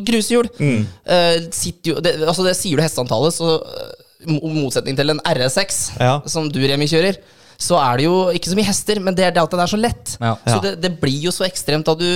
[0.07, 0.49] grusehjul.
[0.57, 0.81] Mm.
[1.05, 3.93] Uh, jo, det, altså det sier du hesteantallet, så eh,
[4.25, 6.17] i motsetning til en RS6, Ja.
[6.31, 7.21] som du, Remi, kjører,
[7.63, 9.69] så er det jo ikke så mye hester, men det er det at den er
[9.69, 10.15] så lett.
[10.19, 10.33] Ja.
[10.47, 12.09] Så det, det blir jo så ekstremt at du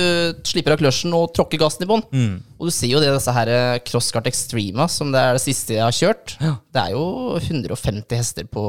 [0.48, 2.04] slipper av kløtsjen og tråkker gassen i bånn.
[2.10, 2.34] Mm.
[2.58, 5.78] Og du ser jo det disse her eh, Crosskart Extrema, som det er det siste
[5.78, 6.36] jeg har kjørt.
[6.42, 6.56] Ja.
[6.74, 7.04] Det er jo
[7.38, 8.66] 150 hester på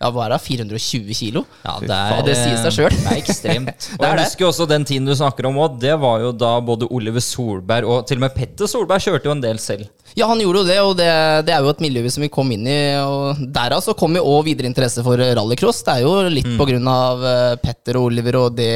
[0.00, 1.42] ja, hva er det, 420 kilo?
[1.64, 2.94] Ja, det, er, det sier seg selv.
[2.96, 3.88] Det er ekstremt.
[4.00, 5.74] Og jeg husker også den tiden du snakker om òg.
[5.82, 9.34] Det var jo da både Oliver Solberg og til og med Petter Solberg kjørte jo
[9.36, 9.90] en del selv.
[10.16, 11.08] Ja, han gjorde jo det, og det,
[11.46, 12.78] det er jo et miljø som vi kom inn i.
[13.04, 15.82] Og derav så kom jo òg videre interesse for rallycross.
[15.86, 18.72] Det er jo litt på grunn av eh, Petter og Oliver og det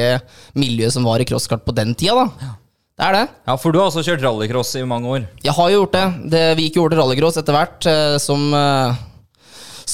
[0.55, 2.53] miljøet som var i crosskart på den tida, da.
[2.95, 3.23] Det er det.
[3.49, 5.25] Ja, For du har også kjørt rallycross i mange år.
[5.43, 6.05] Jeg har jo gjort det.
[6.31, 7.89] det vi gikk jo over til rallycross etter hvert.
[7.91, 9.01] eh, Som, eh,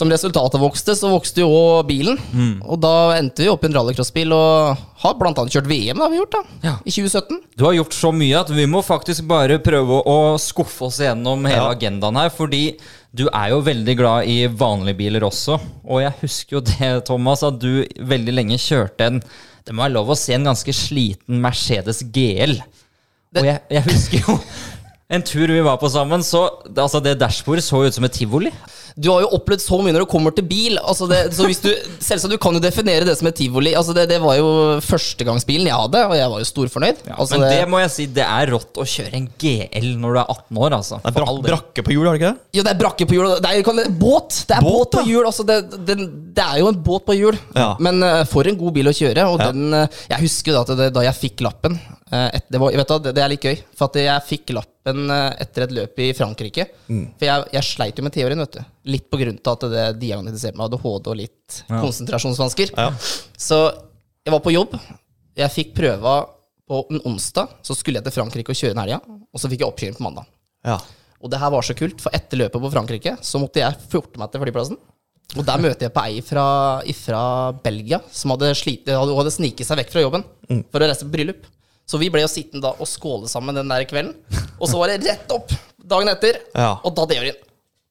[0.01, 2.17] som resultatet vokste, så vokste jo òg bilen.
[2.65, 6.11] Og da endte vi opp i en rallycrossbil og har annet kjørt VM, det har
[6.13, 6.41] vi gjort, da.
[6.65, 6.73] Ja.
[6.85, 7.37] I 2017.
[7.57, 11.45] Du har gjort så mye at vi må faktisk bare prøve å skuffe oss gjennom
[11.49, 11.69] hele Ja.
[11.75, 12.29] agendaen her.
[12.33, 12.77] Fordi
[13.13, 15.59] du er jo veldig glad i vanlige biler også.
[15.85, 19.21] Og jeg husker jo det, Thomas, at du veldig lenge kjørte en
[19.61, 22.55] Det må være lov å se en ganske sliten Mercedes GL.
[23.37, 24.39] Og jeg, jeg husker jo
[25.11, 28.49] en tur vi var på sammen, så altså det dashbordet så ut som et tivoli.
[28.95, 30.77] Du har jo opplevd så mye når det kommer til bil.
[30.81, 31.69] Altså det, så hvis du,
[32.03, 33.71] selvsagt, du kan jo definere det som et tivoli.
[33.77, 34.49] Altså det, det var jo
[34.85, 37.03] førstegangsbilen jeg hadde, og jeg var jo storfornøyd.
[37.15, 40.17] altså Men det, det må jeg si, det er rått å kjøre en GL når
[40.17, 40.99] du er 18 år, altså.
[41.01, 42.45] Det er For bra, brakke på hjul, er det ikke det?
[42.59, 43.29] jo, det er brakke på hjul.
[43.41, 44.41] Det er, kan, båt!
[44.49, 45.25] Det er båt, Båt, på hjul.
[45.29, 45.97] Altså det, det,
[46.37, 47.37] det er jo en båt på hjul.
[47.55, 47.71] Ja.
[47.79, 49.27] Men uh, for en god bil å kjøre.
[49.31, 49.51] Og Ja.
[49.51, 51.79] den uh, Jeg husker da, at det, da jeg fikk lappen
[52.11, 53.61] et, det, var, du, det, er litt gøy.
[53.77, 56.65] For at jeg fikk lappen eh, etter et løp i Frankrike.
[56.91, 57.05] Mm.
[57.15, 58.61] For jeg, jeg sleit jo med teorien, vet du.
[58.91, 62.75] Litt på grunn av at det diagnostiserte meg ADHD og litt konsentrasjonsvansker.
[62.75, 62.89] Ja.
[63.39, 63.63] Så
[64.25, 64.75] jeg var på jobb.
[65.39, 66.15] Jeg fikk prøva
[66.67, 67.55] på en onsdag.
[67.63, 68.99] Så skulle jeg til Frankrike og kjøre en helga.
[69.31, 70.27] Og så fikk jeg oppkjøring på mandag.
[70.67, 70.81] Ja.
[71.21, 74.19] Og det her var så kult, for etter løpet på Frankrike så måtte jeg forte
[74.19, 74.79] meg til flyplassen.
[75.37, 76.45] Og der møter jeg på ei fra,
[76.97, 77.23] fra
[77.63, 80.25] Belgia som hadde, hadde, hadde sniket seg vekk fra jobben
[80.73, 81.45] for å reise på bryllup.
[81.89, 84.13] Så vi ble jo sittende da og skåle sammen den der kvelden.
[84.61, 85.51] Og så var det rett opp
[85.83, 86.75] dagen etter, Ja.
[86.85, 87.35] og da teorien.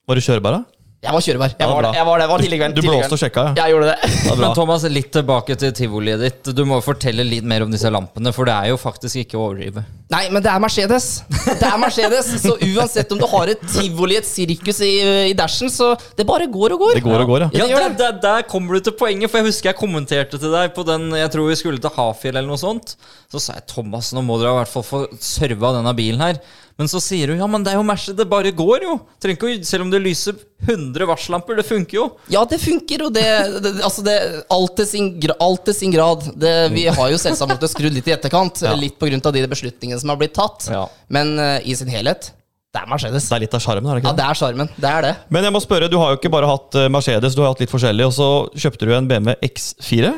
[0.08, 0.79] Var du kjørbar, da?
[1.00, 1.52] Jeg var kjørebar.
[1.56, 1.90] Jeg Ja, var det.
[1.96, 2.24] Jeg var det.
[2.24, 2.74] Jeg var tidlig.
[2.76, 3.52] Du blåste og sjekka, ja.
[3.56, 4.08] Jeg gjorde det.
[4.10, 4.34] Det.
[4.42, 6.50] Men Thomas, litt tilbake til tivoliet ditt.
[6.52, 9.46] Du må fortelle litt mer om disse lampene, for det er jo faktisk ikke å
[9.46, 9.84] overdrive.
[10.12, 11.06] Nei, men det er Mercedes.
[11.46, 14.90] Det er Mercedes, Så uansett om du har et tivoli, et sirkus i,
[15.30, 16.98] i dashen, så det bare går og går.
[16.98, 17.68] Det går og går, ja.
[17.70, 20.84] Ja, der, der kommer du til poenget, for jeg husker jeg kommenterte til deg på
[20.88, 22.96] den Jeg tror vi skulle til Hafjell eller noe sånt.
[23.30, 26.42] Så sa jeg Thomas, nå må dere i hvert fall få serva denne bilen her.
[26.80, 28.94] Men så sier du ja, men det er jo Mercedes, det bare går jo.
[29.28, 32.06] Ikke Selv om det lyser 100 varsellamper, det funker jo.
[32.32, 33.26] Ja, det funker, og det,
[33.60, 34.16] det Altså, det
[34.48, 36.24] Alt til sin, alt til sin grad.
[36.40, 39.44] Det, vi har jo selvsagt måttet skru litt i etterkant, litt på grunn av de
[39.52, 40.70] beslutningene som har blitt tatt.
[40.72, 40.86] Ja.
[41.12, 42.32] Men uh, i sin helhet,
[42.70, 43.26] det er Mercedes.
[43.26, 44.22] Det er litt av sjarmen, er det ikke det?
[44.22, 44.68] det er sjarmen.
[44.76, 45.14] Det er det.
[45.34, 47.62] Men jeg må spørre, du har jo ikke bare hatt eh, Mercedes, du har hatt
[47.64, 50.12] litt forskjellig, og så kjøpte du en BMW X4.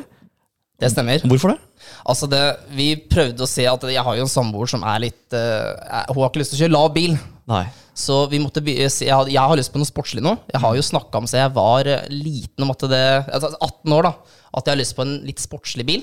[0.83, 1.23] Det stemmer.
[1.31, 1.59] Hvorfor det?
[2.07, 2.41] Altså det,
[2.75, 6.09] Vi prøvde å se at Jeg har jo en samboer som er litt eh, er-
[6.11, 7.15] Hun har ikke lyst til å kjøre lav bil.
[7.51, 7.65] Nei.
[7.95, 10.37] Så vi måtte se, jeg, har- jeg har lyst på noe sportslig nå.
[10.53, 13.93] Jeg har jo snakka om siden jeg var eh, liten om at det altså 18
[13.99, 14.13] år, da.
[14.55, 16.03] At jeg har lyst på en litt sportslig bil.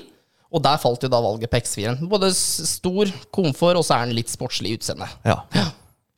[0.50, 2.08] Og der falt jo da valget på X4-en.
[2.10, 5.12] Både stor komfort, og så er den litt sportslig i utseendet.
[5.24, 5.36] Ja.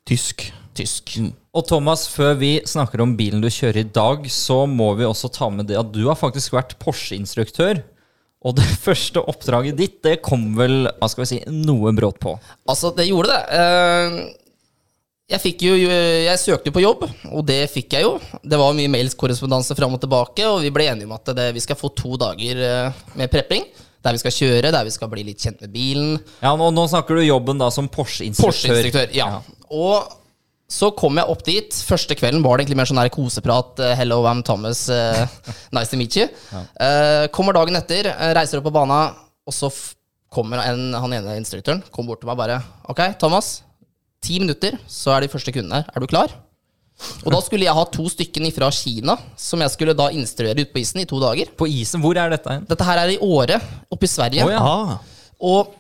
[0.09, 0.46] Tysk.
[0.75, 1.18] Tysk.
[1.53, 5.29] Og Thomas, før vi snakker om bilen du kjører i dag, så må vi også
[5.35, 7.83] ta med det at du har faktisk vært Porsche-instruktør.
[8.42, 12.37] Og det første oppdraget ditt, det kom vel hva skal vi si, noe brått på.
[12.68, 13.42] Altså, det gjorde det.
[13.59, 14.22] Eh,
[15.33, 18.16] Jeg fikk jo Jeg søkte jo på jobb, og det fikk jeg jo.
[18.42, 21.62] Det var mye mailskorrespondanse fram og tilbake, og vi ble enige om at det, vi
[21.64, 23.64] skal få to dager eh, med prepping.
[24.02, 26.16] Der vi skal kjøre, der vi skal bli litt kjent med bilen.
[26.42, 28.50] Ja, Nå, nå snakker du jobben da som Porsche-instruktør.
[28.50, 29.28] Porsche-instruktør, ja.
[29.70, 30.11] Og
[30.72, 31.78] så kom jeg opp dit.
[31.85, 33.80] Første kvelden var det egentlig mer sånn her koseprat.
[33.85, 34.87] eh, Hello, I'm Thomas.
[34.88, 35.26] eh,
[35.76, 36.28] nice to meet you.
[36.80, 38.08] Eh, kommer dagen etter,
[38.38, 39.02] reiser opp på bana,
[39.46, 39.82] og så f
[40.32, 42.54] kommer en, han ene instruktøren kom bort til meg bare
[42.88, 43.58] Ok, Thomas.
[44.24, 45.90] Ti minutter, så er de første kundene her.
[45.92, 46.32] Er du klar?
[47.26, 50.70] Og da skulle jeg ha to stykken fra Kina, som jeg skulle da instruere ute
[50.72, 51.50] på isen i to dager.
[51.58, 52.61] På isen, hvor er dette?
[52.68, 53.58] Dette her er i Åre,
[53.92, 54.46] oppe i Sverige.
[54.46, 54.62] Oh, ja.
[54.62, 54.96] Ah.
[55.42, 55.74] Og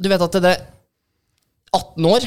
[0.00, 0.64] du vet at det er
[1.76, 2.26] 18 år,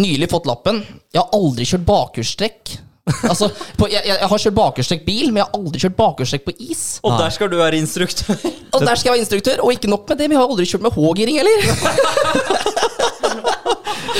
[0.00, 0.82] nylig fått lappen.
[1.12, 2.76] Jeg har aldri kjørt bakhjulstrekk.
[3.06, 3.46] Altså,
[3.78, 6.84] på, jeg, jeg har kjørt bakhjulstrekk bil, men jeg har aldri kjørt bakhjulstrekk på is.
[7.06, 8.40] Og der skal du være instruktør!
[8.74, 10.66] Og der skal jeg være instruktør, og ikke nok med det, men jeg har aldri
[10.68, 11.60] kjørt med H-giring heller.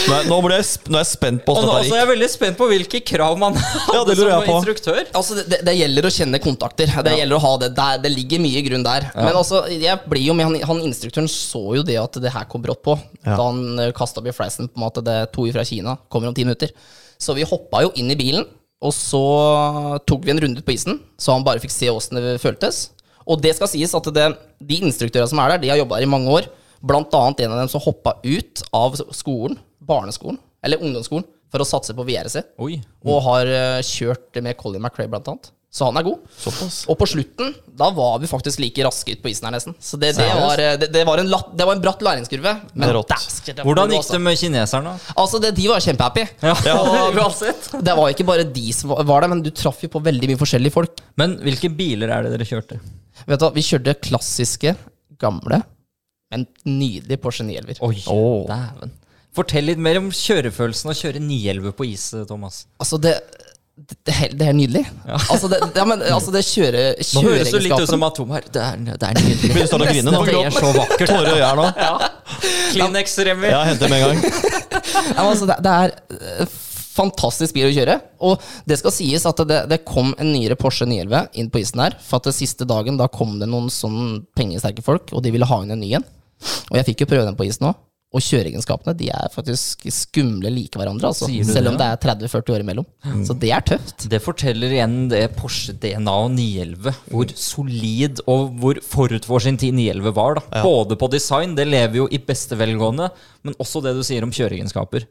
[0.07, 1.97] Nei, nå, ble jeg, nå er jeg spent på hvordan dette altså, gikk.
[1.97, 4.57] jeg er veldig spent på hvilke krav man hadde Ja, det som på.
[4.61, 5.01] instruktør.
[5.19, 6.93] Altså, det, det, det gjelder å kjenne kontakter.
[7.07, 8.03] Det gjelder å ha det der.
[8.05, 9.09] Det ligger mye grunn der.
[9.17, 12.47] Men altså, jeg blir jo med han, han instruktøren så jo det at det her
[12.51, 12.95] kom brått på.
[13.25, 16.31] Da han uh, kasta opp i fleisen på en måte det to fra Kina kommer
[16.31, 16.73] om ti minutter.
[17.19, 18.47] Så vi hoppa jo inn i bilen,
[18.85, 19.23] og så
[20.09, 22.91] tok vi en runde på isen, så han bare fikk se åssen det føltes.
[23.27, 24.27] Og det skal sies at det,
[24.63, 26.51] de instruktørene som er der, de har jobba der i mange år.
[26.87, 31.67] Blant annet en av dem som hoppa ut av skolen, barneskolen, eller ungdomsskolen, for å
[31.67, 32.43] satse på VRC.
[32.63, 32.77] Oi.
[33.07, 35.51] Og har eh, kjørt med Colin McRae, blant annet.
[35.73, 36.23] Så han er god.
[36.41, 36.77] Såpass.
[36.89, 39.75] Og på slutten, da var vi faktisk like raske ut på isen her, nesten.
[39.83, 42.55] Så det, det, var, eh, det, det, var, en latt, det var en bratt læringskurve.
[42.73, 44.95] Men det Hvordan gikk det med kineserne?
[45.19, 46.25] Altså, det, de var kjempehappy.
[46.47, 46.55] Ja,
[47.77, 50.33] Og det var ikke bare de som var- der, men du traff jo på veldig
[50.33, 51.03] mye forskjellige folk.
[51.21, 52.81] Men hvilke biler er det dere kjørte?
[53.27, 54.77] Vet du, hva, Vi kjørte klassiske,
[55.21, 55.61] gamle,
[56.33, 57.83] men nydelige Porsche 911.
[57.85, 58.47] Oi, Åh.
[58.49, 58.97] dæven.
[59.37, 62.63] Fortell litt mer om kjørefølelsen å kjøre 911 på is, Thomas.
[62.81, 63.19] Altså, det,
[63.77, 64.83] det, det, er det er nydelig.
[65.07, 68.47] Altså, det, ja, men, altså, det kjøre, Nå høres det litt ut som Atom her.
[68.49, 69.51] Det er, det er nydelig.
[69.53, 70.23] Begynner å grine nå.
[70.25, 71.11] Det er så vakkert.
[71.11, 71.67] Tårer i øya nå.
[72.73, 73.53] Kleenex-remmer.
[73.53, 74.55] Ja, henter med en gang.
[74.73, 76.57] Ja, men altså, det, det er eh,
[76.97, 77.99] fantastisk bil å kjøre.
[78.25, 81.85] Og det skal sies at det, det kom en nyere Porsche 911 inn på isen
[81.85, 81.99] her.
[82.01, 85.49] For at det siste dagen da kom det noen sånn pengesterke folk, og de ville
[85.49, 86.09] ha inn en ny en.
[86.71, 87.77] Og jeg fikk jo prøve den på isen òg.
[88.17, 91.11] Og kjøreegenskapene de er faktisk skumle like hverandre.
[91.13, 92.87] Altså, selv om det, er 30-40 år imellom.
[93.29, 94.07] Så det er tøft.
[94.09, 99.61] Det forteller igjen det Porsche DNA og 911, hvor solid og hvor forut for sin
[99.61, 100.41] tid 911 var.
[100.41, 100.63] da.
[100.65, 103.11] Både på design, det lever jo i beste velgående,
[103.45, 105.05] men også det du sier om kjøreegenskaper.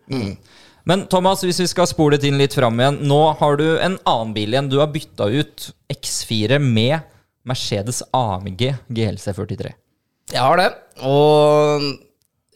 [0.86, 3.00] Men Thomas, hvis vi skal spole det inn litt fram igjen.
[3.10, 4.70] Nå har du en annen bil igjen.
[4.70, 7.00] Du har bytta ut X4 med
[7.46, 9.74] Mercedes AMG GLC 43.
[10.34, 10.68] Jeg har det.
[11.06, 11.90] Og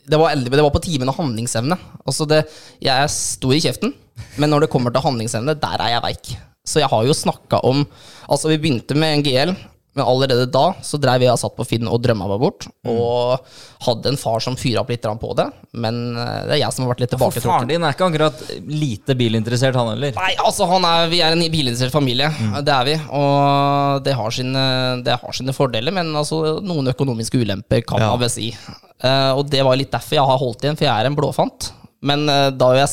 [0.09, 1.77] det var, det var på timen av handlingsevne.
[2.05, 2.43] Altså det,
[2.81, 3.93] jeg er stor i kjeften,
[4.41, 6.31] men når det kommer til handlingsevne, der er jeg veik.
[6.67, 7.85] Så jeg har jo snakka om
[8.29, 9.51] Altså, vi begynte med en GL,
[9.97, 12.67] men allerede da så dreiv jeg og satt på Finn og drømma meg bort.
[12.87, 13.39] Og
[13.87, 15.47] hadde en far som fyra opp litt på det,
[15.81, 18.43] men eh, det er jeg som har vært litt For faren din er ikke akkurat
[18.69, 20.13] lite bilinteressert, han heller.
[20.19, 22.29] Nei, altså han er, Vi er en bilinteressert familie,
[22.61, 22.95] det er vi.
[23.17, 24.63] Og det har, sine,
[25.05, 28.11] det har sine fordeler, men altså, noen økonomiske ulemper kan Ja.
[28.13, 28.51] man vel si.
[28.99, 31.71] Uh, og det var litt derfor jeg har holdt igjen, for jeg er en blåfant.
[32.05, 32.89] Men uh, da jeg,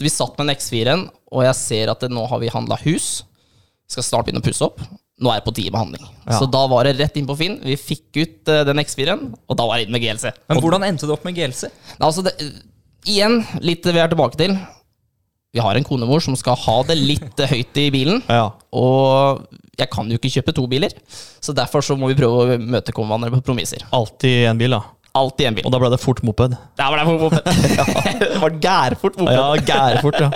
[0.00, 3.20] vi satt med en X4-en, og jeg ser at det, nå har vi handla hus,
[3.90, 4.78] Skal snart begynne å pusse opp.
[5.20, 6.04] Nå er det på tide behandling.
[6.24, 6.38] Ja.
[6.40, 7.58] Så da var det rett inn på Finn.
[7.60, 10.30] Vi fikk ut uh, den X4-en, og da var det inn med GLC.
[10.48, 11.66] Men hvordan endte du opp med GLC?
[11.68, 12.32] Nei, Altså, det,
[13.08, 14.56] igjen, litt vi er tilbake til.
[15.52, 18.22] Vi har en konemor som skal ha det litt eh, høyt i bilen.
[18.40, 18.46] Ja.
[18.70, 19.44] Og
[19.80, 20.92] jeg kan jo ikke kjøpe to biler,
[21.42, 23.84] så derfor så må vi prøve å imøtekomme hverandre på promisser.
[23.96, 24.82] Alltid en bil, da.
[25.20, 25.66] Alltid en bil.
[25.66, 26.54] Og da ble det fort moped.
[26.78, 27.64] Da ble det fort moped.
[28.22, 29.40] det var gærfort moped.
[29.40, 30.30] Ja, gærfort, ja.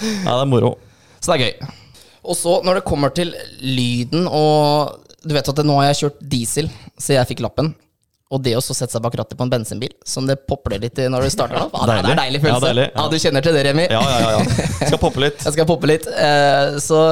[0.00, 0.74] Ja, det er moro.
[1.20, 1.70] Så det er gøy.
[2.24, 3.32] Og så når det kommer til
[3.64, 7.74] lyden og Du vet at det, nå har jeg kjørt diesel, så jeg fikk lappen.
[8.32, 11.08] Og det å sette seg bak rattet på en bensinbil, som det popler litt i
[11.12, 12.54] når du starter opp, Ah, det er en deilig følelse.
[12.56, 13.84] Ja, deilig, Ja, Ah, du kjenner til det, Remi?
[13.90, 14.30] Ja, ja, ja.
[14.38, 14.86] ja.
[14.86, 15.42] Skal poppe litt.
[15.44, 16.06] Jeg skal poppe litt.
[16.08, 17.02] Eh, så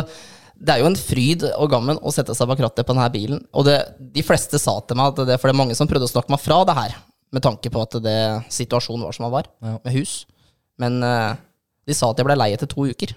[0.57, 3.43] det er jo en fryd og gammen å sette seg bak rattet på denne bilen.
[3.53, 3.77] Og det,
[4.17, 6.33] de fleste sa til meg at det for det er mange som prøvde å snakke
[6.33, 6.97] meg fra det her,
[7.35, 8.17] med tanke på at det,
[8.57, 10.21] situasjonen var som den var, med hus.
[10.81, 11.33] Men eh,
[11.85, 13.13] de sa at jeg ble lei etter to uker.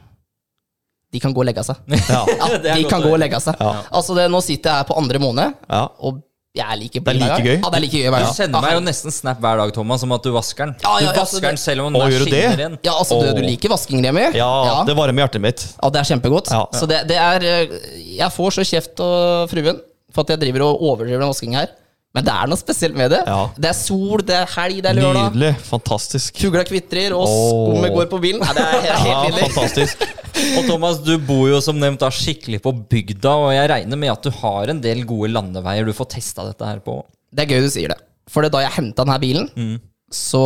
[1.11, 1.75] De kan gå og legge seg.
[2.11, 2.25] Ja.
[2.31, 3.55] Ja, de kan gå og legge seg.
[3.59, 3.71] Ja.
[3.91, 5.87] Altså det, nå sitter jeg her på andre måned, Ja.
[5.99, 6.21] og
[6.55, 7.53] jeg er like Det er like gøy.
[7.63, 8.33] Ja, det er like gøy hver Du gang.
[8.35, 10.73] sender meg jo nesten snap hver dag, Thomas, om at du vasker den.
[10.83, 12.21] Ja, ja, du altså, vasker den selv om den er det?
[12.25, 12.75] skinner igjen.
[12.83, 14.25] Ja, altså, du, du liker vasking, Remi?
[14.35, 14.73] Ja, ja.
[14.87, 15.63] det varmer hjertet mitt.
[15.77, 16.51] Ja, det er kjempegodt.
[16.51, 16.65] Ja.
[16.75, 17.77] Så det, det er eh,
[18.17, 19.79] Jeg får så kjeft av fruen
[20.11, 21.71] for at jeg driver og overdriver den vaskingen her.
[22.11, 23.21] Men det er noe spesielt med det.
[23.23, 23.37] Ja.
[23.55, 25.29] Det er sol, det er helg, det er lørdag.
[25.31, 25.51] Nydelig.
[25.69, 26.41] Fantastisk.
[26.41, 28.41] Fugla kvitrer, og skummet går på bilen.
[28.43, 29.51] Nei, det er helt, Ja, helt nydelig.
[29.55, 30.03] fantastisk.
[30.57, 34.09] Og Thomas, du bor jo som nevnt da skikkelig på bygda, og jeg regner med
[34.13, 36.95] at du har en del gode landeveier du får testa dette her på.
[37.31, 37.97] Det er gøy du sier det.
[38.31, 39.77] For da jeg henta denne bilen,
[40.11, 40.41] så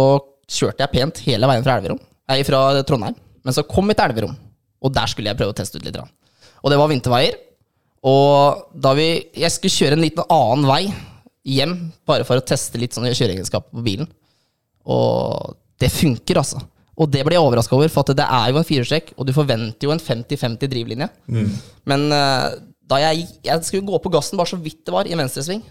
[0.51, 2.01] kjørte jeg pent hele veien fra Elverum.
[2.29, 3.15] Nei, fra Trondheim.
[3.45, 4.35] Men så kom vi til Elverum,
[4.83, 6.01] og der skulle jeg prøve å teste ut litt.
[6.01, 7.37] Og det var vinterveier.
[8.05, 10.83] Og da vi Jeg skulle kjøre en liten annen vei
[11.45, 11.75] hjem,
[12.07, 14.09] bare for å teste litt sånne kjøreegenskaper på bilen.
[14.89, 16.61] Og det funker, altså.
[16.95, 19.33] Og det ble jeg overraska over, for at det er jo en firestrekk, og du
[19.35, 21.09] forventer jo en 50-50 drivlinje.
[21.91, 22.45] Men eh,
[22.87, 25.63] da jeg, jeg skulle gå på gassen bare så vidt det var, i venstresving,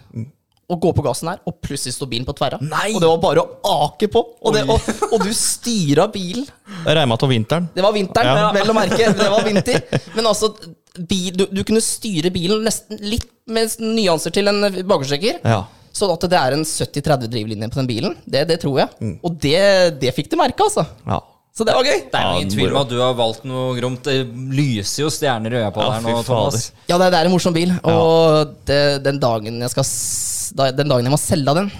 [0.71, 2.57] og gå på gassen her, og plutselig sto bilen på tverra.
[2.63, 2.89] Nei.
[2.95, 4.23] Og det var bare å ake på!
[4.41, 6.47] Og, det, og, og du styra bilen.
[6.85, 7.69] Det regna til det var vinteren.
[7.75, 8.49] Det var vinteren, Ja.
[8.55, 9.11] vel å merke.
[9.19, 9.85] Det var vinter.
[10.17, 10.51] Men altså,
[10.97, 15.43] bil, du, du kunne styre bilen nesten litt med nyanser til en bakhjulstrekker.
[15.45, 15.61] Ja.
[15.95, 18.17] Sånn at det er en 70-30 drivlinje på den bilen.
[18.25, 18.91] Det, det tror jeg.
[18.99, 19.15] Mm.
[19.21, 19.61] Og det,
[20.01, 20.87] det fikk du merke, altså.
[21.05, 21.21] ja.
[21.55, 22.01] Så det var gøy.
[22.11, 24.03] Det er ingen tvil om at du har valgt noe gromt.
[24.03, 24.25] Det
[24.57, 26.65] lyser jo stjerner i øya på Ja, deg nå, Thomas.
[26.89, 27.71] Ja, det, det er en morsom bil.
[27.87, 29.87] Og det, den, dagen jeg skal,
[30.53, 31.73] da, den dagen jeg må selge den,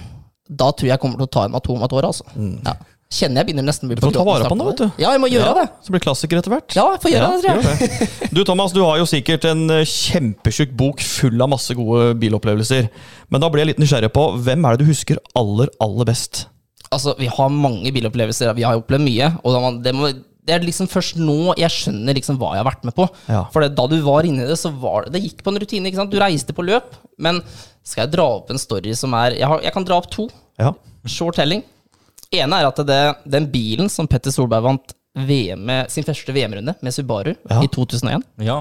[0.50, 2.26] da tror jeg jeg kommer til å ta en Atom av et år, altså.
[2.66, 2.76] Ja.
[3.16, 4.02] Kjenner jeg begynner nesten å bli Mm.
[4.02, 4.66] Du får ta vare på den, da.
[4.72, 5.04] vet du.
[5.04, 5.66] Ja, jeg må gjøre det.
[5.86, 6.76] Så blir klassiker etter hvert.
[6.76, 7.62] Ja, jeg får gjøre det, tror jeg.
[7.62, 8.32] gjør det.
[8.36, 12.90] Du Thomas, du har jo sikkert en eh, kjempetjukk bok full av masse gode bilopplevelser.
[13.30, 16.48] Men da blir jeg litt nysgjerrig på hvem er det du husker aller, aller best?
[16.90, 18.52] Altså, vi har mange bilopplevelser.
[18.58, 19.32] Vi har opplevd mye.
[19.46, 20.12] Og det, må,
[20.46, 23.08] det er liksom først nå jeg skjønner liksom hva jeg har vært med på.
[23.32, 23.44] Ja.
[23.54, 25.90] For det, da du var inni det, så var det Det gikk på en rutine.
[25.90, 26.12] ikke sant?
[26.14, 26.94] Du reiste på løp.
[27.18, 27.42] Men
[27.86, 30.28] skal jeg dra opp en story som er Jeg, har, jeg kan dra opp to.
[30.62, 30.74] Ja.
[31.10, 31.64] Short telling.
[32.34, 36.74] ene er at det, den bilen som Petter Solberg vant VM med, sin første VM-runde
[36.84, 37.62] med Subaru Ja.
[37.64, 38.58] i 2001, Ja.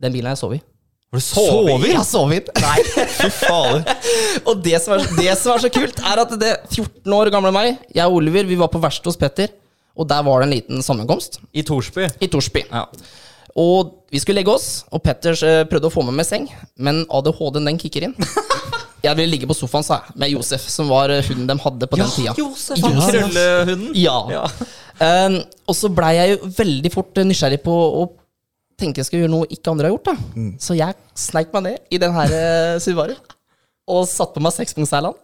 [0.00, 0.62] den bilen har jeg sovet i.
[1.12, 1.84] Har du sovet?
[1.86, 2.48] Jeg har sovet.
[2.62, 2.82] Nei.
[3.20, 3.84] Fy fader.
[4.46, 7.52] Og det som, er, det som er så kult, er at det 14 år gamle
[7.54, 9.50] meg, jeg og Oliver, vi var på verkstedet hos Petter,
[9.96, 12.06] og der var det en liten sammenkomst I Torsby?
[12.20, 12.64] i Torsby.
[12.70, 12.86] Ja.
[13.58, 16.46] Og vi skulle legge oss, og Petters eh, prøvde å få meg med seng,
[16.78, 18.14] men ADHD-en den kicker inn.
[19.00, 21.86] Jeg ville ligge på sofaen, sa jeg, med Josef, som var eh, hunden de hadde
[21.88, 22.34] på den tida.
[22.36, 23.94] Josef, han krøllehunden.
[23.96, 24.18] Ja.
[24.28, 24.42] Ja.
[25.00, 28.02] Um, og så blei jeg jo veldig fort eh, nysgjerrig på å
[28.80, 30.10] tenke jeg skal gjøre noe ikke andre har gjort.
[30.10, 33.16] da Så jeg sneik meg ned i den her eh, Subaru
[33.90, 35.16] og satte på meg sekspunktsseilen.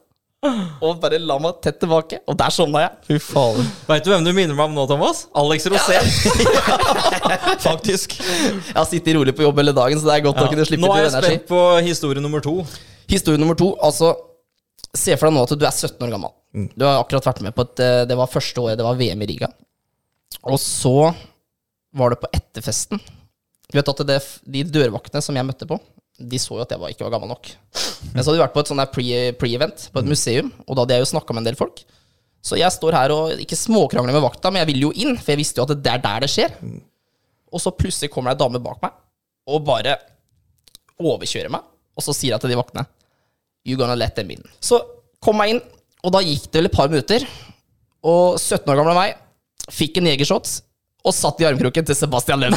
[0.85, 2.93] Og bare la meg tett tilbake, og der sovna jeg.
[3.09, 5.25] Fy faen Veit du hvem du minner meg om nå, Thomas?
[5.37, 6.07] Alex Rosén.
[7.67, 8.17] Faktisk.
[8.21, 10.85] Jeg har sittet rolig på jobb hele dagen, så det er godt å kunne slippe
[10.85, 11.37] Nå er til jeg energi.
[11.37, 12.57] spent på historie nummer to.
[13.11, 13.73] Historie nummer to.
[13.85, 14.13] Altså,
[14.97, 16.35] se for deg nå at du er 17 år gammel.
[16.77, 19.23] Du har akkurat vært med på et eh, Det var første året det var VM
[19.27, 19.51] i Riga.
[20.49, 20.95] Og så
[21.97, 23.01] var det på etterfesten.
[23.67, 25.79] Du vet at det, De dørvaktene som jeg møtte på,
[26.19, 27.51] de så jo at jeg var, ikke var gammel nok.
[28.15, 30.73] Men så hadde vi vært på et sånn der pre- pre-event på et museum, og
[30.77, 31.83] da hadde jeg jo snakka med en del folk.
[32.47, 35.35] Så jeg står her og ikke småkrangler med vakta, men jeg vil jo inn, for
[35.35, 36.55] jeg visste jo at det er der det skjer.
[37.53, 38.95] Og så plutselig kommer det ei dame bak meg
[39.47, 39.97] og bare
[40.99, 41.65] overkjører meg,
[41.97, 42.87] og så sier jeg til de vaktene
[43.67, 44.43] You gonna let them in.
[44.63, 44.79] Så
[45.23, 45.61] kom jeg inn,
[46.07, 47.25] og da gikk det vel et par minutter,
[48.07, 49.17] og 17 år gamle meg
[49.75, 50.53] fikk en jegershot
[51.07, 52.55] og satt i armkroken til Sebastian Lønn.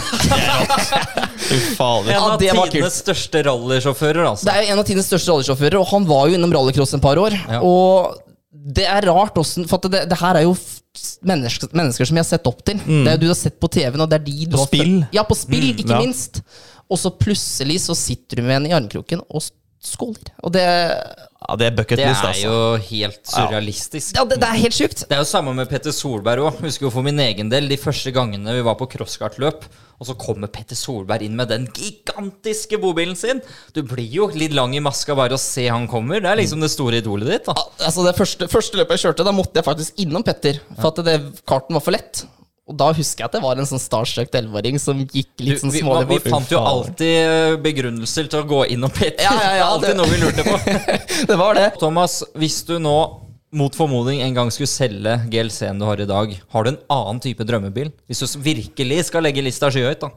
[1.77, 2.13] Fader.
[2.13, 4.47] En av ja, tidenes største rallysjåfører, altså.
[4.49, 7.03] Det er jo en av tidens største rallysjåfører, og han var jo innom rallycross en
[7.03, 7.35] par år.
[7.37, 7.61] Ja.
[7.65, 8.17] Og
[8.49, 10.55] det er rart også, For at det, det her er jo
[11.29, 12.81] mennesker, mennesker som jeg har sett opp til.
[12.81, 14.71] Det er jo du har sett på TV-en, og det er de du På har
[14.71, 14.97] spill.
[15.15, 16.01] Ja, på spill, ikke ja.
[16.01, 16.41] minst.
[16.89, 19.45] Og så plutselig så sitter du med en i armkroken og
[19.83, 20.31] skåler.
[20.43, 20.63] Og det
[21.39, 22.43] Ja, det er bucket Det er altså.
[22.43, 22.55] jo
[22.89, 24.15] helt surrealistisk.
[24.17, 25.05] Ja, det, det er helt sjukt.
[25.07, 26.57] Det er jo samme med Petter Solberg òg.
[26.65, 29.63] Husker jo for min egen del de første gangene vi var på crosskartløp,
[29.99, 33.39] og så kommer Petter Solberg inn med den gigantiske bobilen sin.
[33.73, 36.19] Du blir jo litt lang i maska bare å se han kommer.
[36.23, 37.47] Det er liksom det store idolet ditt.
[37.47, 40.59] da Ja, Altså Det første, første løpet jeg kjørte, da måtte jeg faktisk innom Petter.
[40.75, 42.25] For at det, karten var for lett.
[42.69, 45.71] Og da husker jeg at det var en sånn starstruck elleveåring som gikk litt sånn
[45.73, 46.27] smålig smålig vi bort.
[46.35, 49.25] fant jo alltid eh, begrunnelser til å gå inn og Petter.
[49.25, 50.59] Ja, ja, ja, alltid det- noe vi lurte på.
[51.31, 51.65] Det var det.
[51.81, 52.95] Thomas, hvis du nå
[53.51, 57.19] mot formodning en gang skulle selge GLC-en du har i dag, har du en annen
[57.25, 57.89] type drømmebil?
[58.07, 60.11] Hvis du virkelig skal legge lista skyhøyt, da.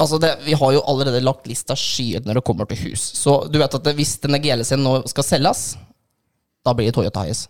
[0.00, 3.04] Altså det, Vi har jo allerede lagt lista skyhøyt når det kommer til hus.
[3.20, 5.74] Så du vet at det, hvis denne GLC-en nå skal selges,
[6.64, 7.48] da blir det Toyota Hiace.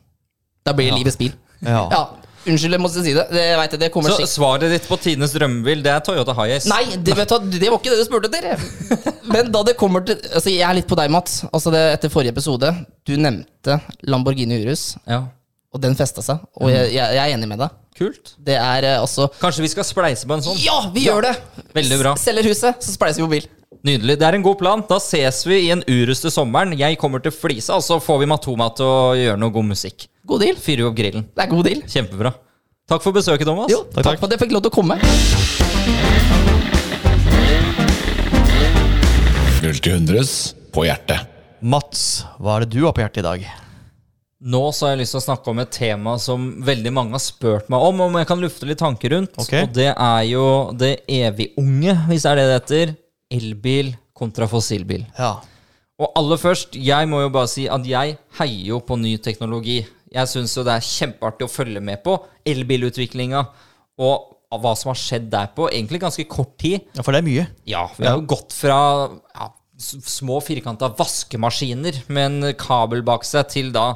[0.67, 1.33] Da blir det livets bil.
[1.63, 1.85] Ja.
[1.93, 2.03] Ja,
[2.49, 3.25] Unnskyld, jeg måtte si det.
[3.31, 6.35] Det, vet, det, det kommer Så sikkert svaret ditt på Tines drømmebil, det er Toyota
[6.39, 6.69] Hiace?
[6.73, 8.63] Nei, det, vet du, det var ikke det du spurte etter.
[9.35, 11.43] Men da det kommer til Altså, Jeg er litt på deg, Mats.
[11.53, 12.71] Altså det, Etter forrige episode.
[13.09, 15.27] Du nevnte Lamborghini Urus, Ja,
[15.75, 16.41] og den festa seg.
[16.57, 17.77] Og jeg, jeg, jeg er enig med deg.
[17.99, 18.35] kult.
[18.41, 20.57] Det er eh, altså Kanskje vi skal spleise på en sånn?
[20.65, 21.35] Ja, vi gjør det!
[21.77, 22.15] Veldig bra.
[22.17, 23.49] S- Selger huset, så spleiser vi på bil.
[23.85, 24.17] Nydelig.
[24.19, 24.81] Det er en god plan.
[24.89, 26.73] Da ses vi i en Urus til sommeren.
[26.79, 30.09] Jeg kommer til Flisa, og så får vi Matoma til å gjøre noe god musikk.
[30.29, 30.59] God deal.
[30.61, 31.25] Fyre opp grillen.
[31.33, 31.81] Det er god deal.
[31.89, 32.35] Kjempebra.
[32.89, 33.71] Takk for besøket, Thomas.
[33.73, 34.99] Jo, takk, for at jeg fikk lov til å komme.
[39.59, 40.29] 0 til 100
[40.73, 41.33] på hjertet.
[41.65, 42.03] Mats,
[42.39, 43.49] hva er det du har på hjertet i dag?
[44.39, 47.25] Nå så har jeg lyst til å snakke om et tema som veldig mange har
[47.25, 49.35] spurt meg om, om jeg kan lufte litt tanker rundt.
[49.41, 49.57] Ok.
[49.65, 50.45] Og det er jo
[50.79, 52.93] det evig unge, hvis det er det det heter.
[53.35, 55.09] Elbil kontra fossilbil.
[55.19, 55.39] Ja.
[55.99, 59.81] Og aller først, jeg må jo bare si at jeg heier jo på ny teknologi.
[60.15, 62.17] Jeg syns jo det er kjempeartig å følge med på
[62.49, 63.45] elbilutviklinga
[64.05, 66.87] og hva som har skjedd der på egentlig ganske kort tid.
[66.97, 67.47] ja, for det er mye.
[67.69, 68.79] Ja, vi har jo gått fra
[69.35, 73.91] ja, små firkanta vaskemaskiner med en kabel bak seg, til da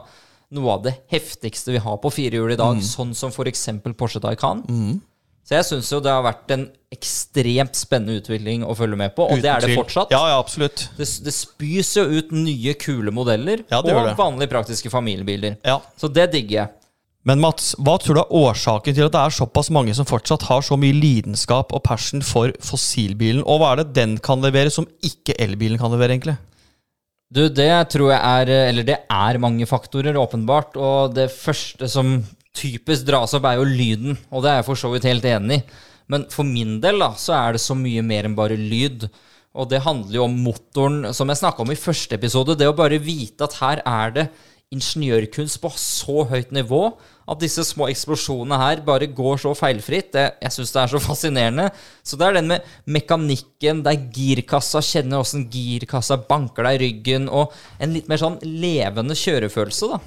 [0.52, 3.64] noe av det heftigste vi har på firehjul i dag, sånn som f.eks.
[3.96, 4.60] Porsche Taycan.
[5.42, 9.24] Så jeg syns jo det har vært en ekstremt spennende utvikling å følge med på,
[9.26, 10.12] og det er det fortsatt.
[10.14, 10.84] Ja, ja, absolutt.
[10.98, 14.14] Det, det spys jo ut nye, kule modeller, Ja, og det.
[14.18, 15.56] vanlige praktiske familiebiler.
[15.66, 15.80] Ja.
[15.98, 16.72] Så det digger jeg.
[17.26, 20.42] Men Mats, hva tror du er årsaken til at det er såpass mange som fortsatt
[20.48, 23.44] har så mye lidenskap og passion for fossilbilen?
[23.46, 26.34] Og hva er det den kan levere som ikke elbilen kan levere, egentlig?
[27.32, 30.74] Du, det tror jeg er Eller det er mange faktorer, åpenbart.
[30.76, 32.18] Og det første som
[32.56, 34.16] typisk dras opp, er jo lyden.
[34.30, 35.66] Og det er jeg for så vidt helt enig i.
[36.12, 39.06] Men for min del da, så er det så mye mer enn bare lyd.
[39.56, 42.56] Og det handler jo om motoren, som jeg snakka om i første episode.
[42.58, 44.26] Det å bare vite at her er det
[44.72, 46.86] ingeniørkunst på så høyt nivå
[47.28, 50.10] at disse små eksplosjonene her bare går så feilfritt.
[50.14, 51.66] Det, jeg syns det er så fascinerende.
[52.02, 56.82] Så det er den med mekanikken, det er girkassa, kjenne åssen girkassa banker deg i
[56.86, 60.00] ryggen, og en litt mer sånn levende kjørefølelse, da.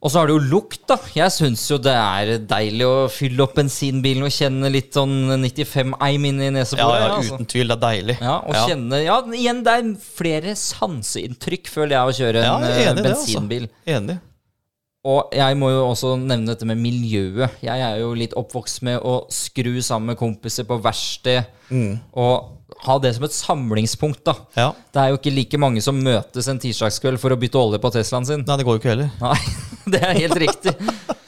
[0.00, 0.96] Og så har det jo lukt, da.
[1.12, 6.24] Jeg syns jo det er deilig å fylle opp bensinbilen og kjenne litt sånn 95-eim
[6.30, 7.02] inn i Ja, neseboret.
[7.02, 7.68] ja, ja, uten tvil.
[7.68, 8.16] Det er deilig.
[8.24, 12.64] Ja, og kjenne Ja, igjen, det er flere sanseinntrykk, føler jeg, å kjøre Ja, en
[12.64, 13.26] eh, enig i det, altså.
[13.26, 13.68] bensinbil.
[13.92, 14.16] Enig.
[15.10, 17.60] Og jeg må jo også nevne dette med miljøet.
[17.64, 21.44] Jeg er jo litt oppvokst med å skru sammen med kompiser på verksted
[22.12, 24.34] og ha det som et samlingspunkt, da.
[24.56, 24.68] Ja.
[24.92, 27.92] Det er jo ikke like mange som møtes en tirsdagskveld for å bytte olje på
[27.94, 28.44] Teslaen sin.
[28.46, 29.10] Nei, det går jo ikke heller.
[29.20, 29.38] Nei,
[29.94, 30.76] det er helt riktig.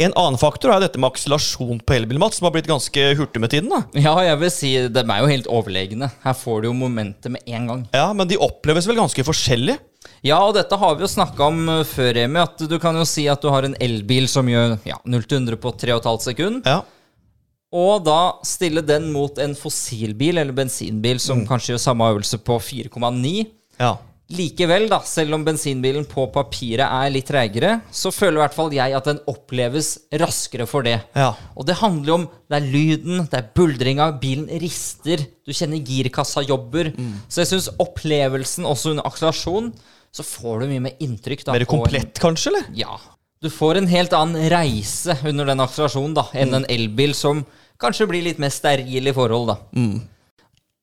[0.00, 3.42] En annen faktor er dette med akselerasjon på elbil, Mats, som har blitt ganske hurtig
[3.42, 3.68] med tiden.
[3.68, 3.82] da.
[4.00, 6.08] Ja, jeg vil si de er jo helt overlegne.
[6.22, 7.82] Her får du jo momentet med en gang.
[7.92, 9.76] Ja, Men de oppleves vel ganske forskjellig?
[10.24, 12.40] Ja, og dette har vi jo snakka om eh, før, Remi.
[12.40, 15.42] At du kan jo si at du har en elbil som gjør ja, 0 til
[15.42, 16.64] 100 på 3,5 sekunder.
[16.64, 16.80] Ja.
[17.72, 22.58] Og da stille den mot en fossilbil eller bensinbil som kanskje gjør samme øvelse på
[22.58, 23.46] 4,9.
[23.78, 23.96] ja.
[24.30, 28.70] Likevel, da, selv om bensinbilen på papiret er litt treigere, så føler i hvert fall
[28.76, 29.88] jeg at den oppleves
[30.22, 31.00] raskere for det.
[31.18, 31.32] Ja.
[31.58, 35.82] Og det handler jo om det er lyden, det er buldringa, bilen rister, du kjenner
[35.82, 36.92] girkassa jobber.
[37.26, 39.72] Så jeg syns opplevelsen også under akselerasjon,
[40.14, 41.42] så får du mye mer inntrykk.
[41.50, 42.52] da Mer komplett, en- kanskje?
[42.54, 42.70] eller?
[42.86, 43.00] ja.
[43.40, 47.40] Du får en helt annen reise under den akselerasjonen da, enn en elbil som
[47.80, 49.54] kanskje blir litt mer steril i forhold.
[49.54, 49.56] da.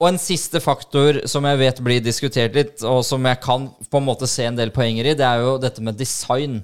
[0.02, 4.02] Og en siste faktor som jeg vet blir diskutert litt, og som jeg kan på
[4.02, 6.64] en måte se en del poenger i, det er jo dette med design.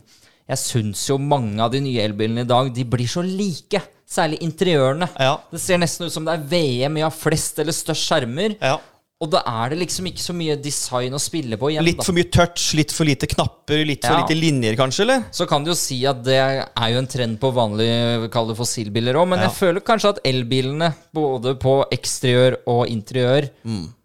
[0.49, 3.81] Jeg syns jo mange av de nye elbilene i dag de blir så like.
[4.09, 5.07] Særlig interiørene.
[5.17, 5.37] Ja.
[5.53, 8.57] Det ser nesten ut som det er VM i å ha flest eller størst skjermer.
[8.57, 8.79] Ja.
[9.23, 11.85] Og da er det liksom ikke så mye design å spille på igjen.
[11.87, 12.07] Litt da.
[12.09, 14.25] for mye touch, litt for lite knapper, litt for Ja.
[14.25, 15.05] lite linjer, kanskje?
[15.07, 15.23] eller?
[15.31, 18.57] Så kan du jo si at det er jo en trend på vanlige kall det
[18.59, 19.47] fossilbiler òg, men Ja.
[19.47, 23.49] jeg føler kanskje at elbilene, både på eksteriør og interiør,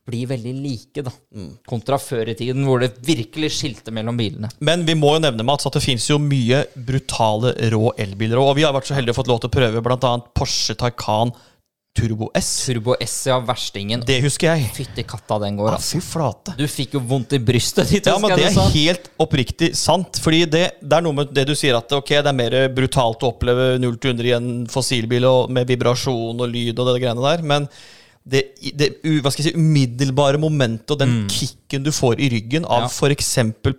[0.09, 1.11] blir veldig like, da.
[1.69, 4.49] Kontra før i tiden, hvor det virkelig skilte mellom bilene.
[4.61, 8.39] Men vi må jo nevne Mats, at det finnes jo mye brutale rå elbiler.
[8.41, 10.15] Og vi har vært så heldige å fått lov til å prøve bl.a.
[10.35, 11.33] Porsche Taycan
[11.99, 12.49] Turbo S.
[12.69, 14.05] Turbo S, ja, verstingen.
[14.07, 14.71] Det husker jeg.
[14.77, 15.99] Fytti katta, den går, Ja, altså.
[15.99, 16.55] fy flate.
[16.59, 20.21] Du fikk jo vondt i brystet ditt, Ja, men Det er helt oppriktig sant.
[20.23, 23.23] Fordi det, det er noe med det du sier at ok, det er mer brutalt
[23.27, 27.01] å oppleve 0 til 100 i en fossilbil og med vibrasjon og lyd og det
[27.03, 27.43] greiene der.
[27.43, 27.69] Men
[28.29, 28.43] det,
[28.77, 28.89] det
[29.25, 32.89] hva skal jeg si, umiddelbare momentet og den kicken du får i ryggen av Ja.
[32.93, 33.31] f.eks.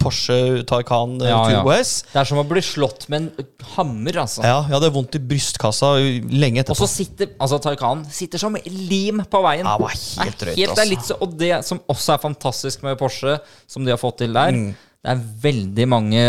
[0.02, 0.38] Porsche
[0.70, 1.60] Taycan eh, Ja, ja.
[1.60, 4.42] Turbo S Det er som å bli slått med en hammer, altså.
[4.44, 5.92] ja, Jeg hadde vondt i brystkassa
[6.34, 9.66] lenge Og så sitter altså Taycan sitter som lim på veien.
[9.70, 10.90] Ja, det var helt Det er drøyt, helt, det er altså.
[10.90, 13.38] litt Og det som også er fantastisk med Porsche,
[13.70, 14.74] som de har fått til der, Mm.
[15.00, 16.22] Det er veldig mange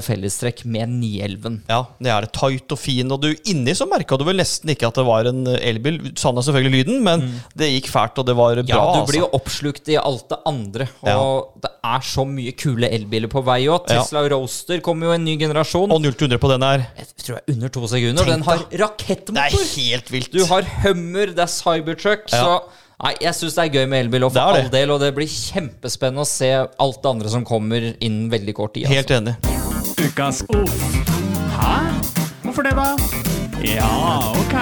[0.00, 1.58] fellestrekk med 911.
[1.68, 3.10] Ja, det er det tight og fin.
[3.12, 5.98] Og du inni så merka du vel nesten ikke at det var en elbil.
[6.16, 8.64] Sann er selvfølgelig lyden, men det gikk fælt, og det var bra.
[8.64, 8.70] Mm.
[8.72, 9.40] Ja, du blir jo altså.
[9.42, 10.86] oppslukt i alt det andre.
[11.12, 13.92] Og det er så mye kule elbiler på vei òg.
[13.92, 14.00] Ja.
[14.00, 15.92] Tesla Roaster kommer jo en ny generasjon.
[15.92, 16.86] Og 0 til 100 på den her.
[16.96, 18.24] jeg tror jeg er under to sekunder.
[18.24, 19.36] Tenk Den har rakettmotor!
[19.36, 20.32] Det er helt vilt.
[20.32, 22.24] Du har Hummer, det er Cybertruck.
[22.32, 22.40] Ja.
[22.40, 24.92] Så Nei, jeg syns det er gøy med elbil, og Det for all del.
[24.94, 28.86] Og det blir kjempespennende å se alt det andre som kommer innen veldig kort tid.
[28.86, 29.34] Helt enig.
[29.98, 30.76] Ukas uff.
[31.56, 31.72] Hæ?
[32.44, 32.92] Hvorfor det, da?
[33.66, 33.90] Ja,
[34.38, 34.54] ok.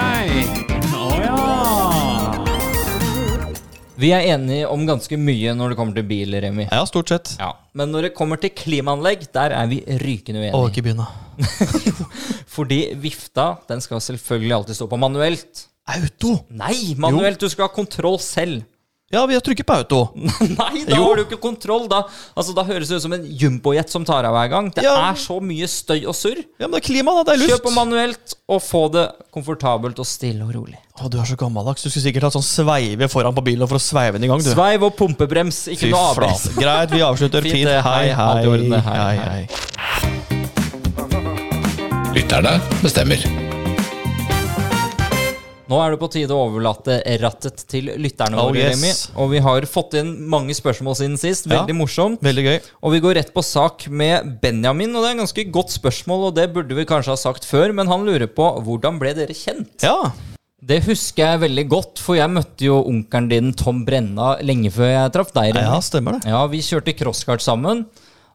[0.97, 1.35] Å ja.
[4.01, 6.65] Vi er enige om ganske mye når det kommer til bil, Remi.
[6.71, 7.35] Ja, stort sett.
[7.37, 7.51] Ja.
[7.77, 10.71] Men når det kommer til klimaanlegg, der er vi rykende Å, uenige.
[10.73, 11.05] ikke begynne.
[12.55, 15.67] Fordi vifta den skal selvfølgelig alltid stå på manuelt.
[15.83, 16.37] Auto!
[16.55, 17.41] Nei, manuelt!
[17.43, 18.61] Du skal ha kontroll selv.
[19.13, 19.97] Ja, vi har trykket på auto.
[20.15, 21.03] Nei, da Jo.
[21.05, 21.83] har du ikke kontroll.
[21.91, 21.99] Da,
[22.39, 24.71] altså, da høres det ut som en jumbojet som tar av hver gang.
[24.73, 24.95] Det Ja.
[25.11, 26.39] er så mye støy og surr.
[26.57, 27.21] Ja, men det er klima, da.
[27.27, 27.51] Det er luft.
[27.53, 29.05] Kjøp på manuelt, og få det
[29.35, 30.79] komfortabelt og stille og rolig.
[30.97, 31.83] Å, du er så gammeldags.
[31.85, 34.41] Du skulle sikkert hatt sånn sveive foran på bilen for å sveive den i gang,
[34.41, 34.49] du.
[34.55, 36.47] Sveiv og pumpebrems, ikke Fy noe ABS.
[36.63, 37.69] Greit, vi avslutter Fint, fint.
[37.85, 38.39] Hei, hei,
[38.87, 39.15] hei.
[39.27, 39.43] hei.
[42.17, 43.19] Lytterne bestemmer.
[45.71, 48.75] Nå er det på tide å overlate rattet til lytterne Oh, våre, yes.
[48.75, 48.91] Remi.
[49.23, 51.47] Og vi har fått inn mange spørsmål siden sist.
[51.47, 51.61] Ja.
[51.61, 52.19] Veldig morsomt.
[52.25, 52.57] Veldig gøy.
[52.83, 56.27] Og vi går rett på sak med Benjamin, og det er et ganske godt spørsmål,
[56.29, 59.35] og det burde vi kanskje ha sagt før, men han lurer på hvordan ble dere
[59.37, 59.71] kjent?
[59.87, 60.11] Ja.
[60.63, 64.91] Det husker jeg veldig godt, for jeg møtte jo onkelen din Tom Brenna lenge før
[64.93, 65.57] jeg traff deg.
[65.59, 66.29] Ja, stemmer det.
[66.31, 67.85] Ja, vi kjørte crosskart sammen.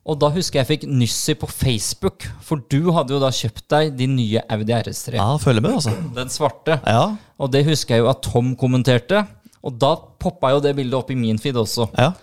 [0.09, 3.28] Og da husker jeg jeg fikk nyss i på Facebook, for du hadde jo da
[3.34, 5.18] kjøpt deg din nye Audi RS3.
[5.18, 5.92] Ja, følger med, altså.
[6.16, 6.78] Den svarte.
[6.88, 7.02] Ja.
[7.36, 9.26] Og det husker jeg jo at Tom kommenterte.
[9.61, 9.90] Og da
[10.22, 11.90] poppa jo det bildet opp i min feed også.
[11.98, 12.14] Ja.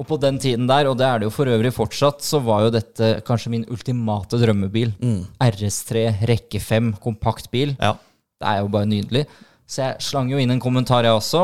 [0.00, 2.64] Og på den tiden der, og det er det jo for øvrig fortsatt, så var
[2.64, 4.94] jo dette kanskje min ultimate drømmebil.
[5.44, 7.76] RS3 rekke 5 kompakt bil.
[7.78, 7.94] ja.
[8.40, 9.26] Det er jo bare nydelig.
[9.68, 11.42] Så jeg slang jo inn en kommentar, jeg også.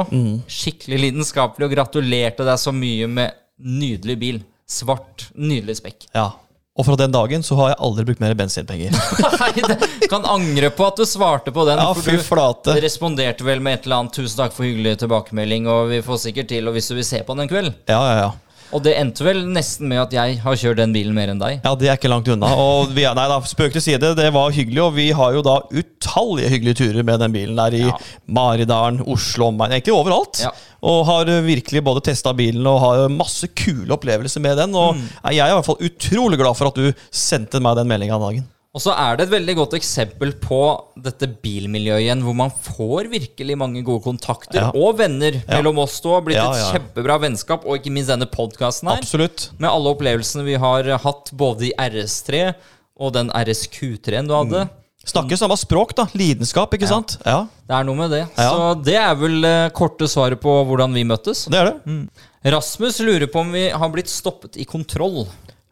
[0.48, 4.38] Skikkelig lidenskapelig, og gratulerte deg så mye med nydelig bil.
[4.68, 6.08] Svart, nydelig spekk.
[6.14, 6.32] ja.
[6.76, 8.92] Og fra den dagen så har jeg aldri brukt mer bensinpenger.
[9.40, 11.80] Nei, det kan angre på at du svarte på den.
[11.80, 12.74] Ja, for fy du flate.
[12.84, 16.50] responderte vel med et eller annet 'tusen takk for hyggelig tilbakemelding', og vi får sikkert
[16.52, 17.72] til, og hvis du vil se på den en kveld.
[17.88, 18.28] Ja, ja, ja.
[18.74, 21.60] Og det endte vel nesten med at jeg har kjørt den bilen mer enn deg.
[21.64, 22.48] Ja, det er ikke langt unna.
[22.58, 24.80] Og vi, nei da, spøk til side, det var hyggelig.
[24.82, 27.94] Og vi har jo da utallige hyggelige turer med den bilen der i Ja.
[28.26, 30.42] Maridalen, Oslo, omegn, egentlig overalt.
[30.42, 30.50] Ja.
[30.86, 34.74] Og har virkelig både testa bilen og har masse kule opplevelser med den.
[34.74, 35.08] Og Mm.
[35.30, 38.28] jeg er i hvert fall utrolig glad for at du sendte meg den meldinga den
[38.28, 38.44] dagen.
[38.76, 40.56] Og så er det et veldig godt eksempel på
[41.00, 44.70] dette bilmiljøet igjen, hvor man får virkelig mange gode kontakter Ja.
[44.76, 45.56] og venner Ja.
[45.56, 46.12] mellom oss to.
[46.12, 48.98] Har blitt Ja, et kjempebra vennskap, og ikke minst denne podkasten her.
[49.00, 49.48] Absolutt.
[49.58, 52.54] Med alle opplevelsene vi har hatt, både i RS3
[53.00, 54.68] og den RSQ3-en du hadde.
[55.06, 56.04] Snakker samme språk, da.
[56.18, 57.16] Lidenskap, ikke sant?
[57.24, 58.26] Ja, Det er noe med det.
[58.36, 61.46] Så det er vel uh, korte svaret på hvordan vi møttes.
[61.48, 62.08] det er det.
[62.52, 65.26] Rasmus lurer på om vi har blitt stoppet i kontroll.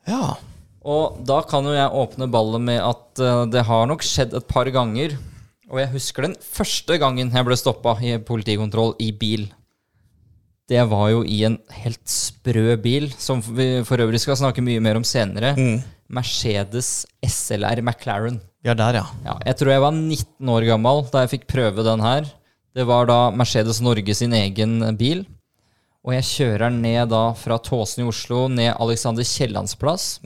[0.09, 0.36] Ja.
[0.85, 4.49] Og da kan jo jeg åpne ballet med at eh, det har nok skjedd et
[4.51, 5.16] par ganger.
[5.72, 9.47] Og jeg husker den første gangen jeg ble stoppa i politikontroll i bil.
[10.68, 14.80] Det var jo i en helt sprø bil, som vi for øvrig skal snakke mye
[14.85, 15.53] mer om senere.
[16.09, 18.39] Mercedes SLR McLaren.
[18.64, 19.05] Er der, ja.
[19.26, 22.28] Ja, jeg tror jeg var 19 år gammel da jeg fikk prøve den her.
[22.74, 25.24] Det var da Mercedes Norge sin egen bil.
[26.05, 30.18] Og jeg kjører ned da fra Tåsen i Oslo, ned Alexander Kiellands plass.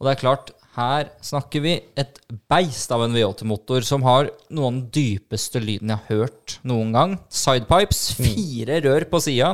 [0.00, 4.64] Og det er klart, her snakker vi et beist av en V8-motor som har noen
[4.64, 7.16] av den dypeste lyden jeg har hørt noen gang.
[7.28, 9.50] Sidepipes, fire rør på sida.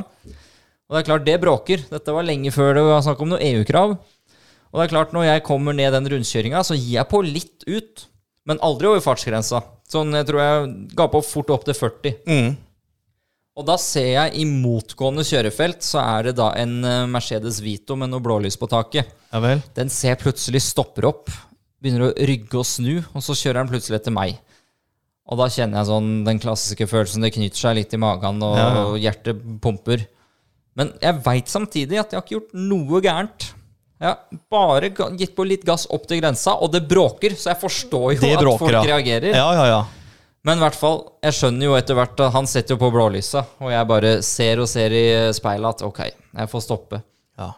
[0.86, 1.82] Og det er klart, det bråker.
[1.90, 3.96] Dette var lenge før det var snakk om noe EU-krav.
[4.70, 7.66] Og det er klart, når jeg kommer ned den rundkjøringa, så gir jeg på litt
[7.66, 8.06] ut.
[8.46, 9.64] Men aldri over fartsgrensa.
[9.90, 12.14] Sånn, jeg tror jeg ga på fort opp til 40.
[13.56, 17.96] Og da ser jeg i motgående kjørefelt, så er det da en eh, Mercedes Vito
[17.96, 19.08] med noe blålys på taket.
[19.32, 19.62] Ja vel.
[19.78, 21.32] Den ser plutselig stopper opp,
[21.80, 24.36] begynner å rygge og snu, og så kjører den plutselig etter meg.
[25.26, 28.60] Og da kjenner jeg sånn den klassiske følelsen, det knyter seg litt i magen, og
[28.60, 30.04] Ja, og hjertet pumper.
[30.76, 33.50] Men jeg veit samtidig at jeg har ikke gjort noe gærent.
[33.96, 37.62] Jeg har bare gitt på litt gass opp til grensa, og det bråker, så jeg
[37.64, 38.82] forstår jo Det at bråker, folk ja.
[38.92, 39.32] reagerer.
[39.32, 39.84] Ja, ja, ja.
[40.46, 43.42] Men i hvert fall, jeg skjønner jo etter hvert at han setter jo på blålysa,
[43.64, 47.02] og jeg bare ser og ser i speilet at ok, jeg får stoppe.
[47.40, 47.50] ja.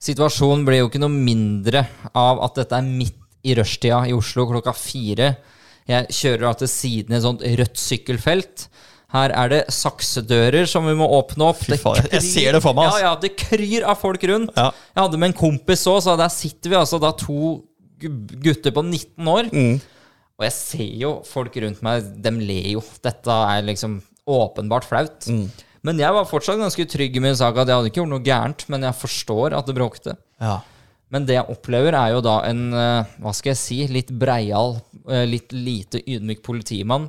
[0.00, 1.82] Situasjonen blir jo ikke noe mindre
[2.16, 5.34] av at dette er midt i rushtida i Oslo klokka fire.
[5.88, 8.64] Jeg kjører av til siden i et sånt rødt sykkelfelt.
[9.12, 11.60] Her er det saksedører som vi må åpne opp.
[11.66, 13.02] Fy faen, jeg ser det for meg, Altså.
[13.02, 14.52] Ja, ja, det kryr av folk rundt.
[14.56, 14.70] Ja.
[14.94, 17.58] Jeg hadde med en kompis òg, så der sitter vi altså da to
[18.00, 19.50] gutter på 19 år.
[19.52, 19.80] Mm.
[20.40, 22.84] Og jeg ser jo folk rundt meg, de ler jo.
[23.04, 23.98] Dette er liksom
[24.30, 25.28] åpenbart flaut.
[25.28, 25.46] Mm.
[25.84, 28.24] Men jeg var fortsatt ganske trygg i min sak at jeg hadde ikke gjort noe
[28.24, 30.16] gærent, men jeg forstår at det bråkte.
[30.42, 30.60] ja.
[31.10, 34.76] Men det jeg opplever, er jo da en, eh, hva skal jeg si, litt breial,
[35.10, 37.08] eh, litt lite ydmyk politimann.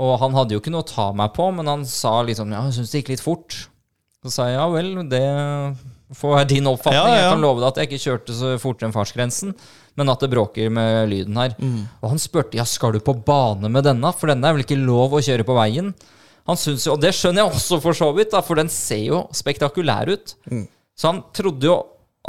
[0.00, 2.62] Og han hadde jo ikke noe å ta meg på, men han sa liksom Ja,
[2.64, 3.58] jeg syns det gikk litt fort.
[4.24, 5.20] Så sa jeg ja vel, det
[6.16, 6.96] får være din oppfatning.
[6.96, 7.20] Ja, ja, ja.
[7.26, 9.54] Jeg kan love deg at jeg ikke kjørte så fortere enn fartsgrensen,
[10.00, 11.54] men at det bråker med lyden her.
[11.60, 11.84] Mm.
[12.00, 14.80] Og han spurte ja, skal du på bane med denne, for denne er vel ikke
[14.80, 15.92] lov å kjøre på veien.
[16.48, 19.04] Han synes jo, Og det skjønner jeg også for så vidt, da, for den ser
[19.04, 20.34] jo spektakulær ut.
[20.50, 20.64] Mm.
[20.96, 21.76] Så han trodde jo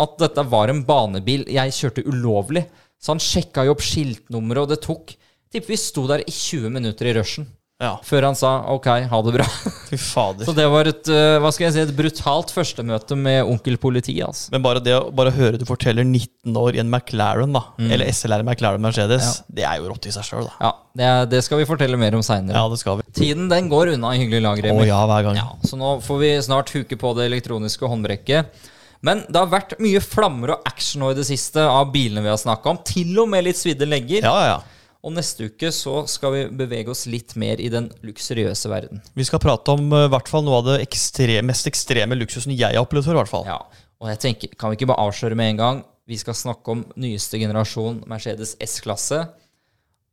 [0.02, 2.68] at dette var en banebil jeg kjørte ulovlig.
[3.02, 5.16] Så han sjekka jo opp skiltnummeret, og det tok
[5.52, 7.50] Tipper vi sto der i 20 minutter i rushen
[7.82, 7.96] ja.
[8.06, 9.46] før han sa OK, ha det bra.
[9.90, 10.46] Fy fader.
[10.48, 14.16] Så det var et eh, hva skal jeg si, et brutalt førstemøte med onkel politi.
[14.24, 14.54] altså.
[14.54, 17.92] Men bare det å bare høre du forteller 19 år i en McLaren, da, Mm.
[17.96, 20.48] eller SLR McLaren Mercedes, det er jo rått i seg sjøl.
[20.62, 22.56] Ja, det, er- det skal vi fortelle mer om seinere.
[22.62, 23.08] Ja, det skal vi.
[23.18, 24.84] Tiden den går unna i hyggelig lag, Remi.
[24.86, 25.42] Oh, ja, hver gang.
[25.42, 28.70] Ja, så nå får vi snart huke på det elektroniske håndbrekket.
[29.02, 32.30] Men det har vært mye flammer og action nå i det siste av bilene vi
[32.30, 32.78] har snakka om.
[32.86, 34.22] Til og med litt svidde legger.
[34.28, 34.60] Ja, ja, ja.
[35.02, 39.02] Og neste uke så skal vi bevege oss litt mer i den luksuriøse verden.
[39.18, 42.70] Vi skal prate om uh, hvert fall noe av det ekstre, mest ekstreme luksusen jeg
[42.78, 43.18] har opplevd før.
[43.18, 43.48] i hvert fall.
[43.50, 45.84] Ja, Og jeg tenker, kan vi ikke bare avsløre med en gang?
[46.10, 49.24] Vi skal snakke om nyeste generasjon Mercedes S-klasse.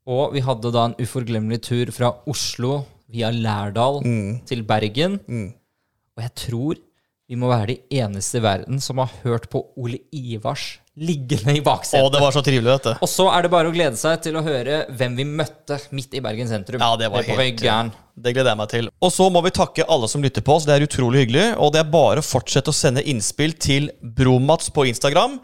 [0.09, 2.83] Og vi hadde da en uforglemmelig tur fra Oslo
[3.13, 4.01] via Lærdal
[4.49, 5.19] til Bergen.
[6.17, 6.81] Og jeg tror
[7.29, 11.61] vi må være de eneste i verden som har hørt på Ole Ivars liggende i
[11.61, 12.13] Å, baksetet.
[12.13, 12.93] det var så trivelig, vet du.
[13.05, 16.17] Og så er det bare å glede seg til å høre hvem vi møtte midt
[16.19, 16.83] i Bergen sentrum.
[16.83, 17.93] Ja, det var det helt gæren.
[18.19, 18.91] Det gleder jeg meg til.
[19.05, 20.67] Og så må vi takke alle som lytter på oss.
[20.67, 21.47] Det er utrolig hyggelig.
[21.63, 25.39] Og det er bare å fortsette å sende innspill til Bromats på Instagram.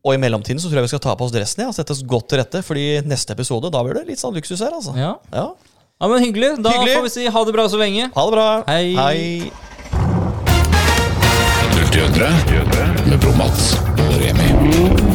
[0.00, 1.92] Og i mellomtiden så tror jeg vi skal ta på oss dressen ja, og sette
[1.92, 4.94] oss godt til rette, Fordi neste episode da blir det litt sånn luksus her, altså.
[4.96, 5.12] Ja.
[5.34, 5.50] Ja.
[6.00, 6.54] ja, men hyggelig.
[6.64, 6.96] Da Hyggelig.
[6.96, 8.08] får vi si ha det bra så lenge.
[8.16, 8.48] Ha det bra.
[8.70, 8.94] Hei.
[8.96, 9.52] Hei.
[11.76, 13.74] 0 til 100 med Bromats
[14.20, 15.09] og Remi.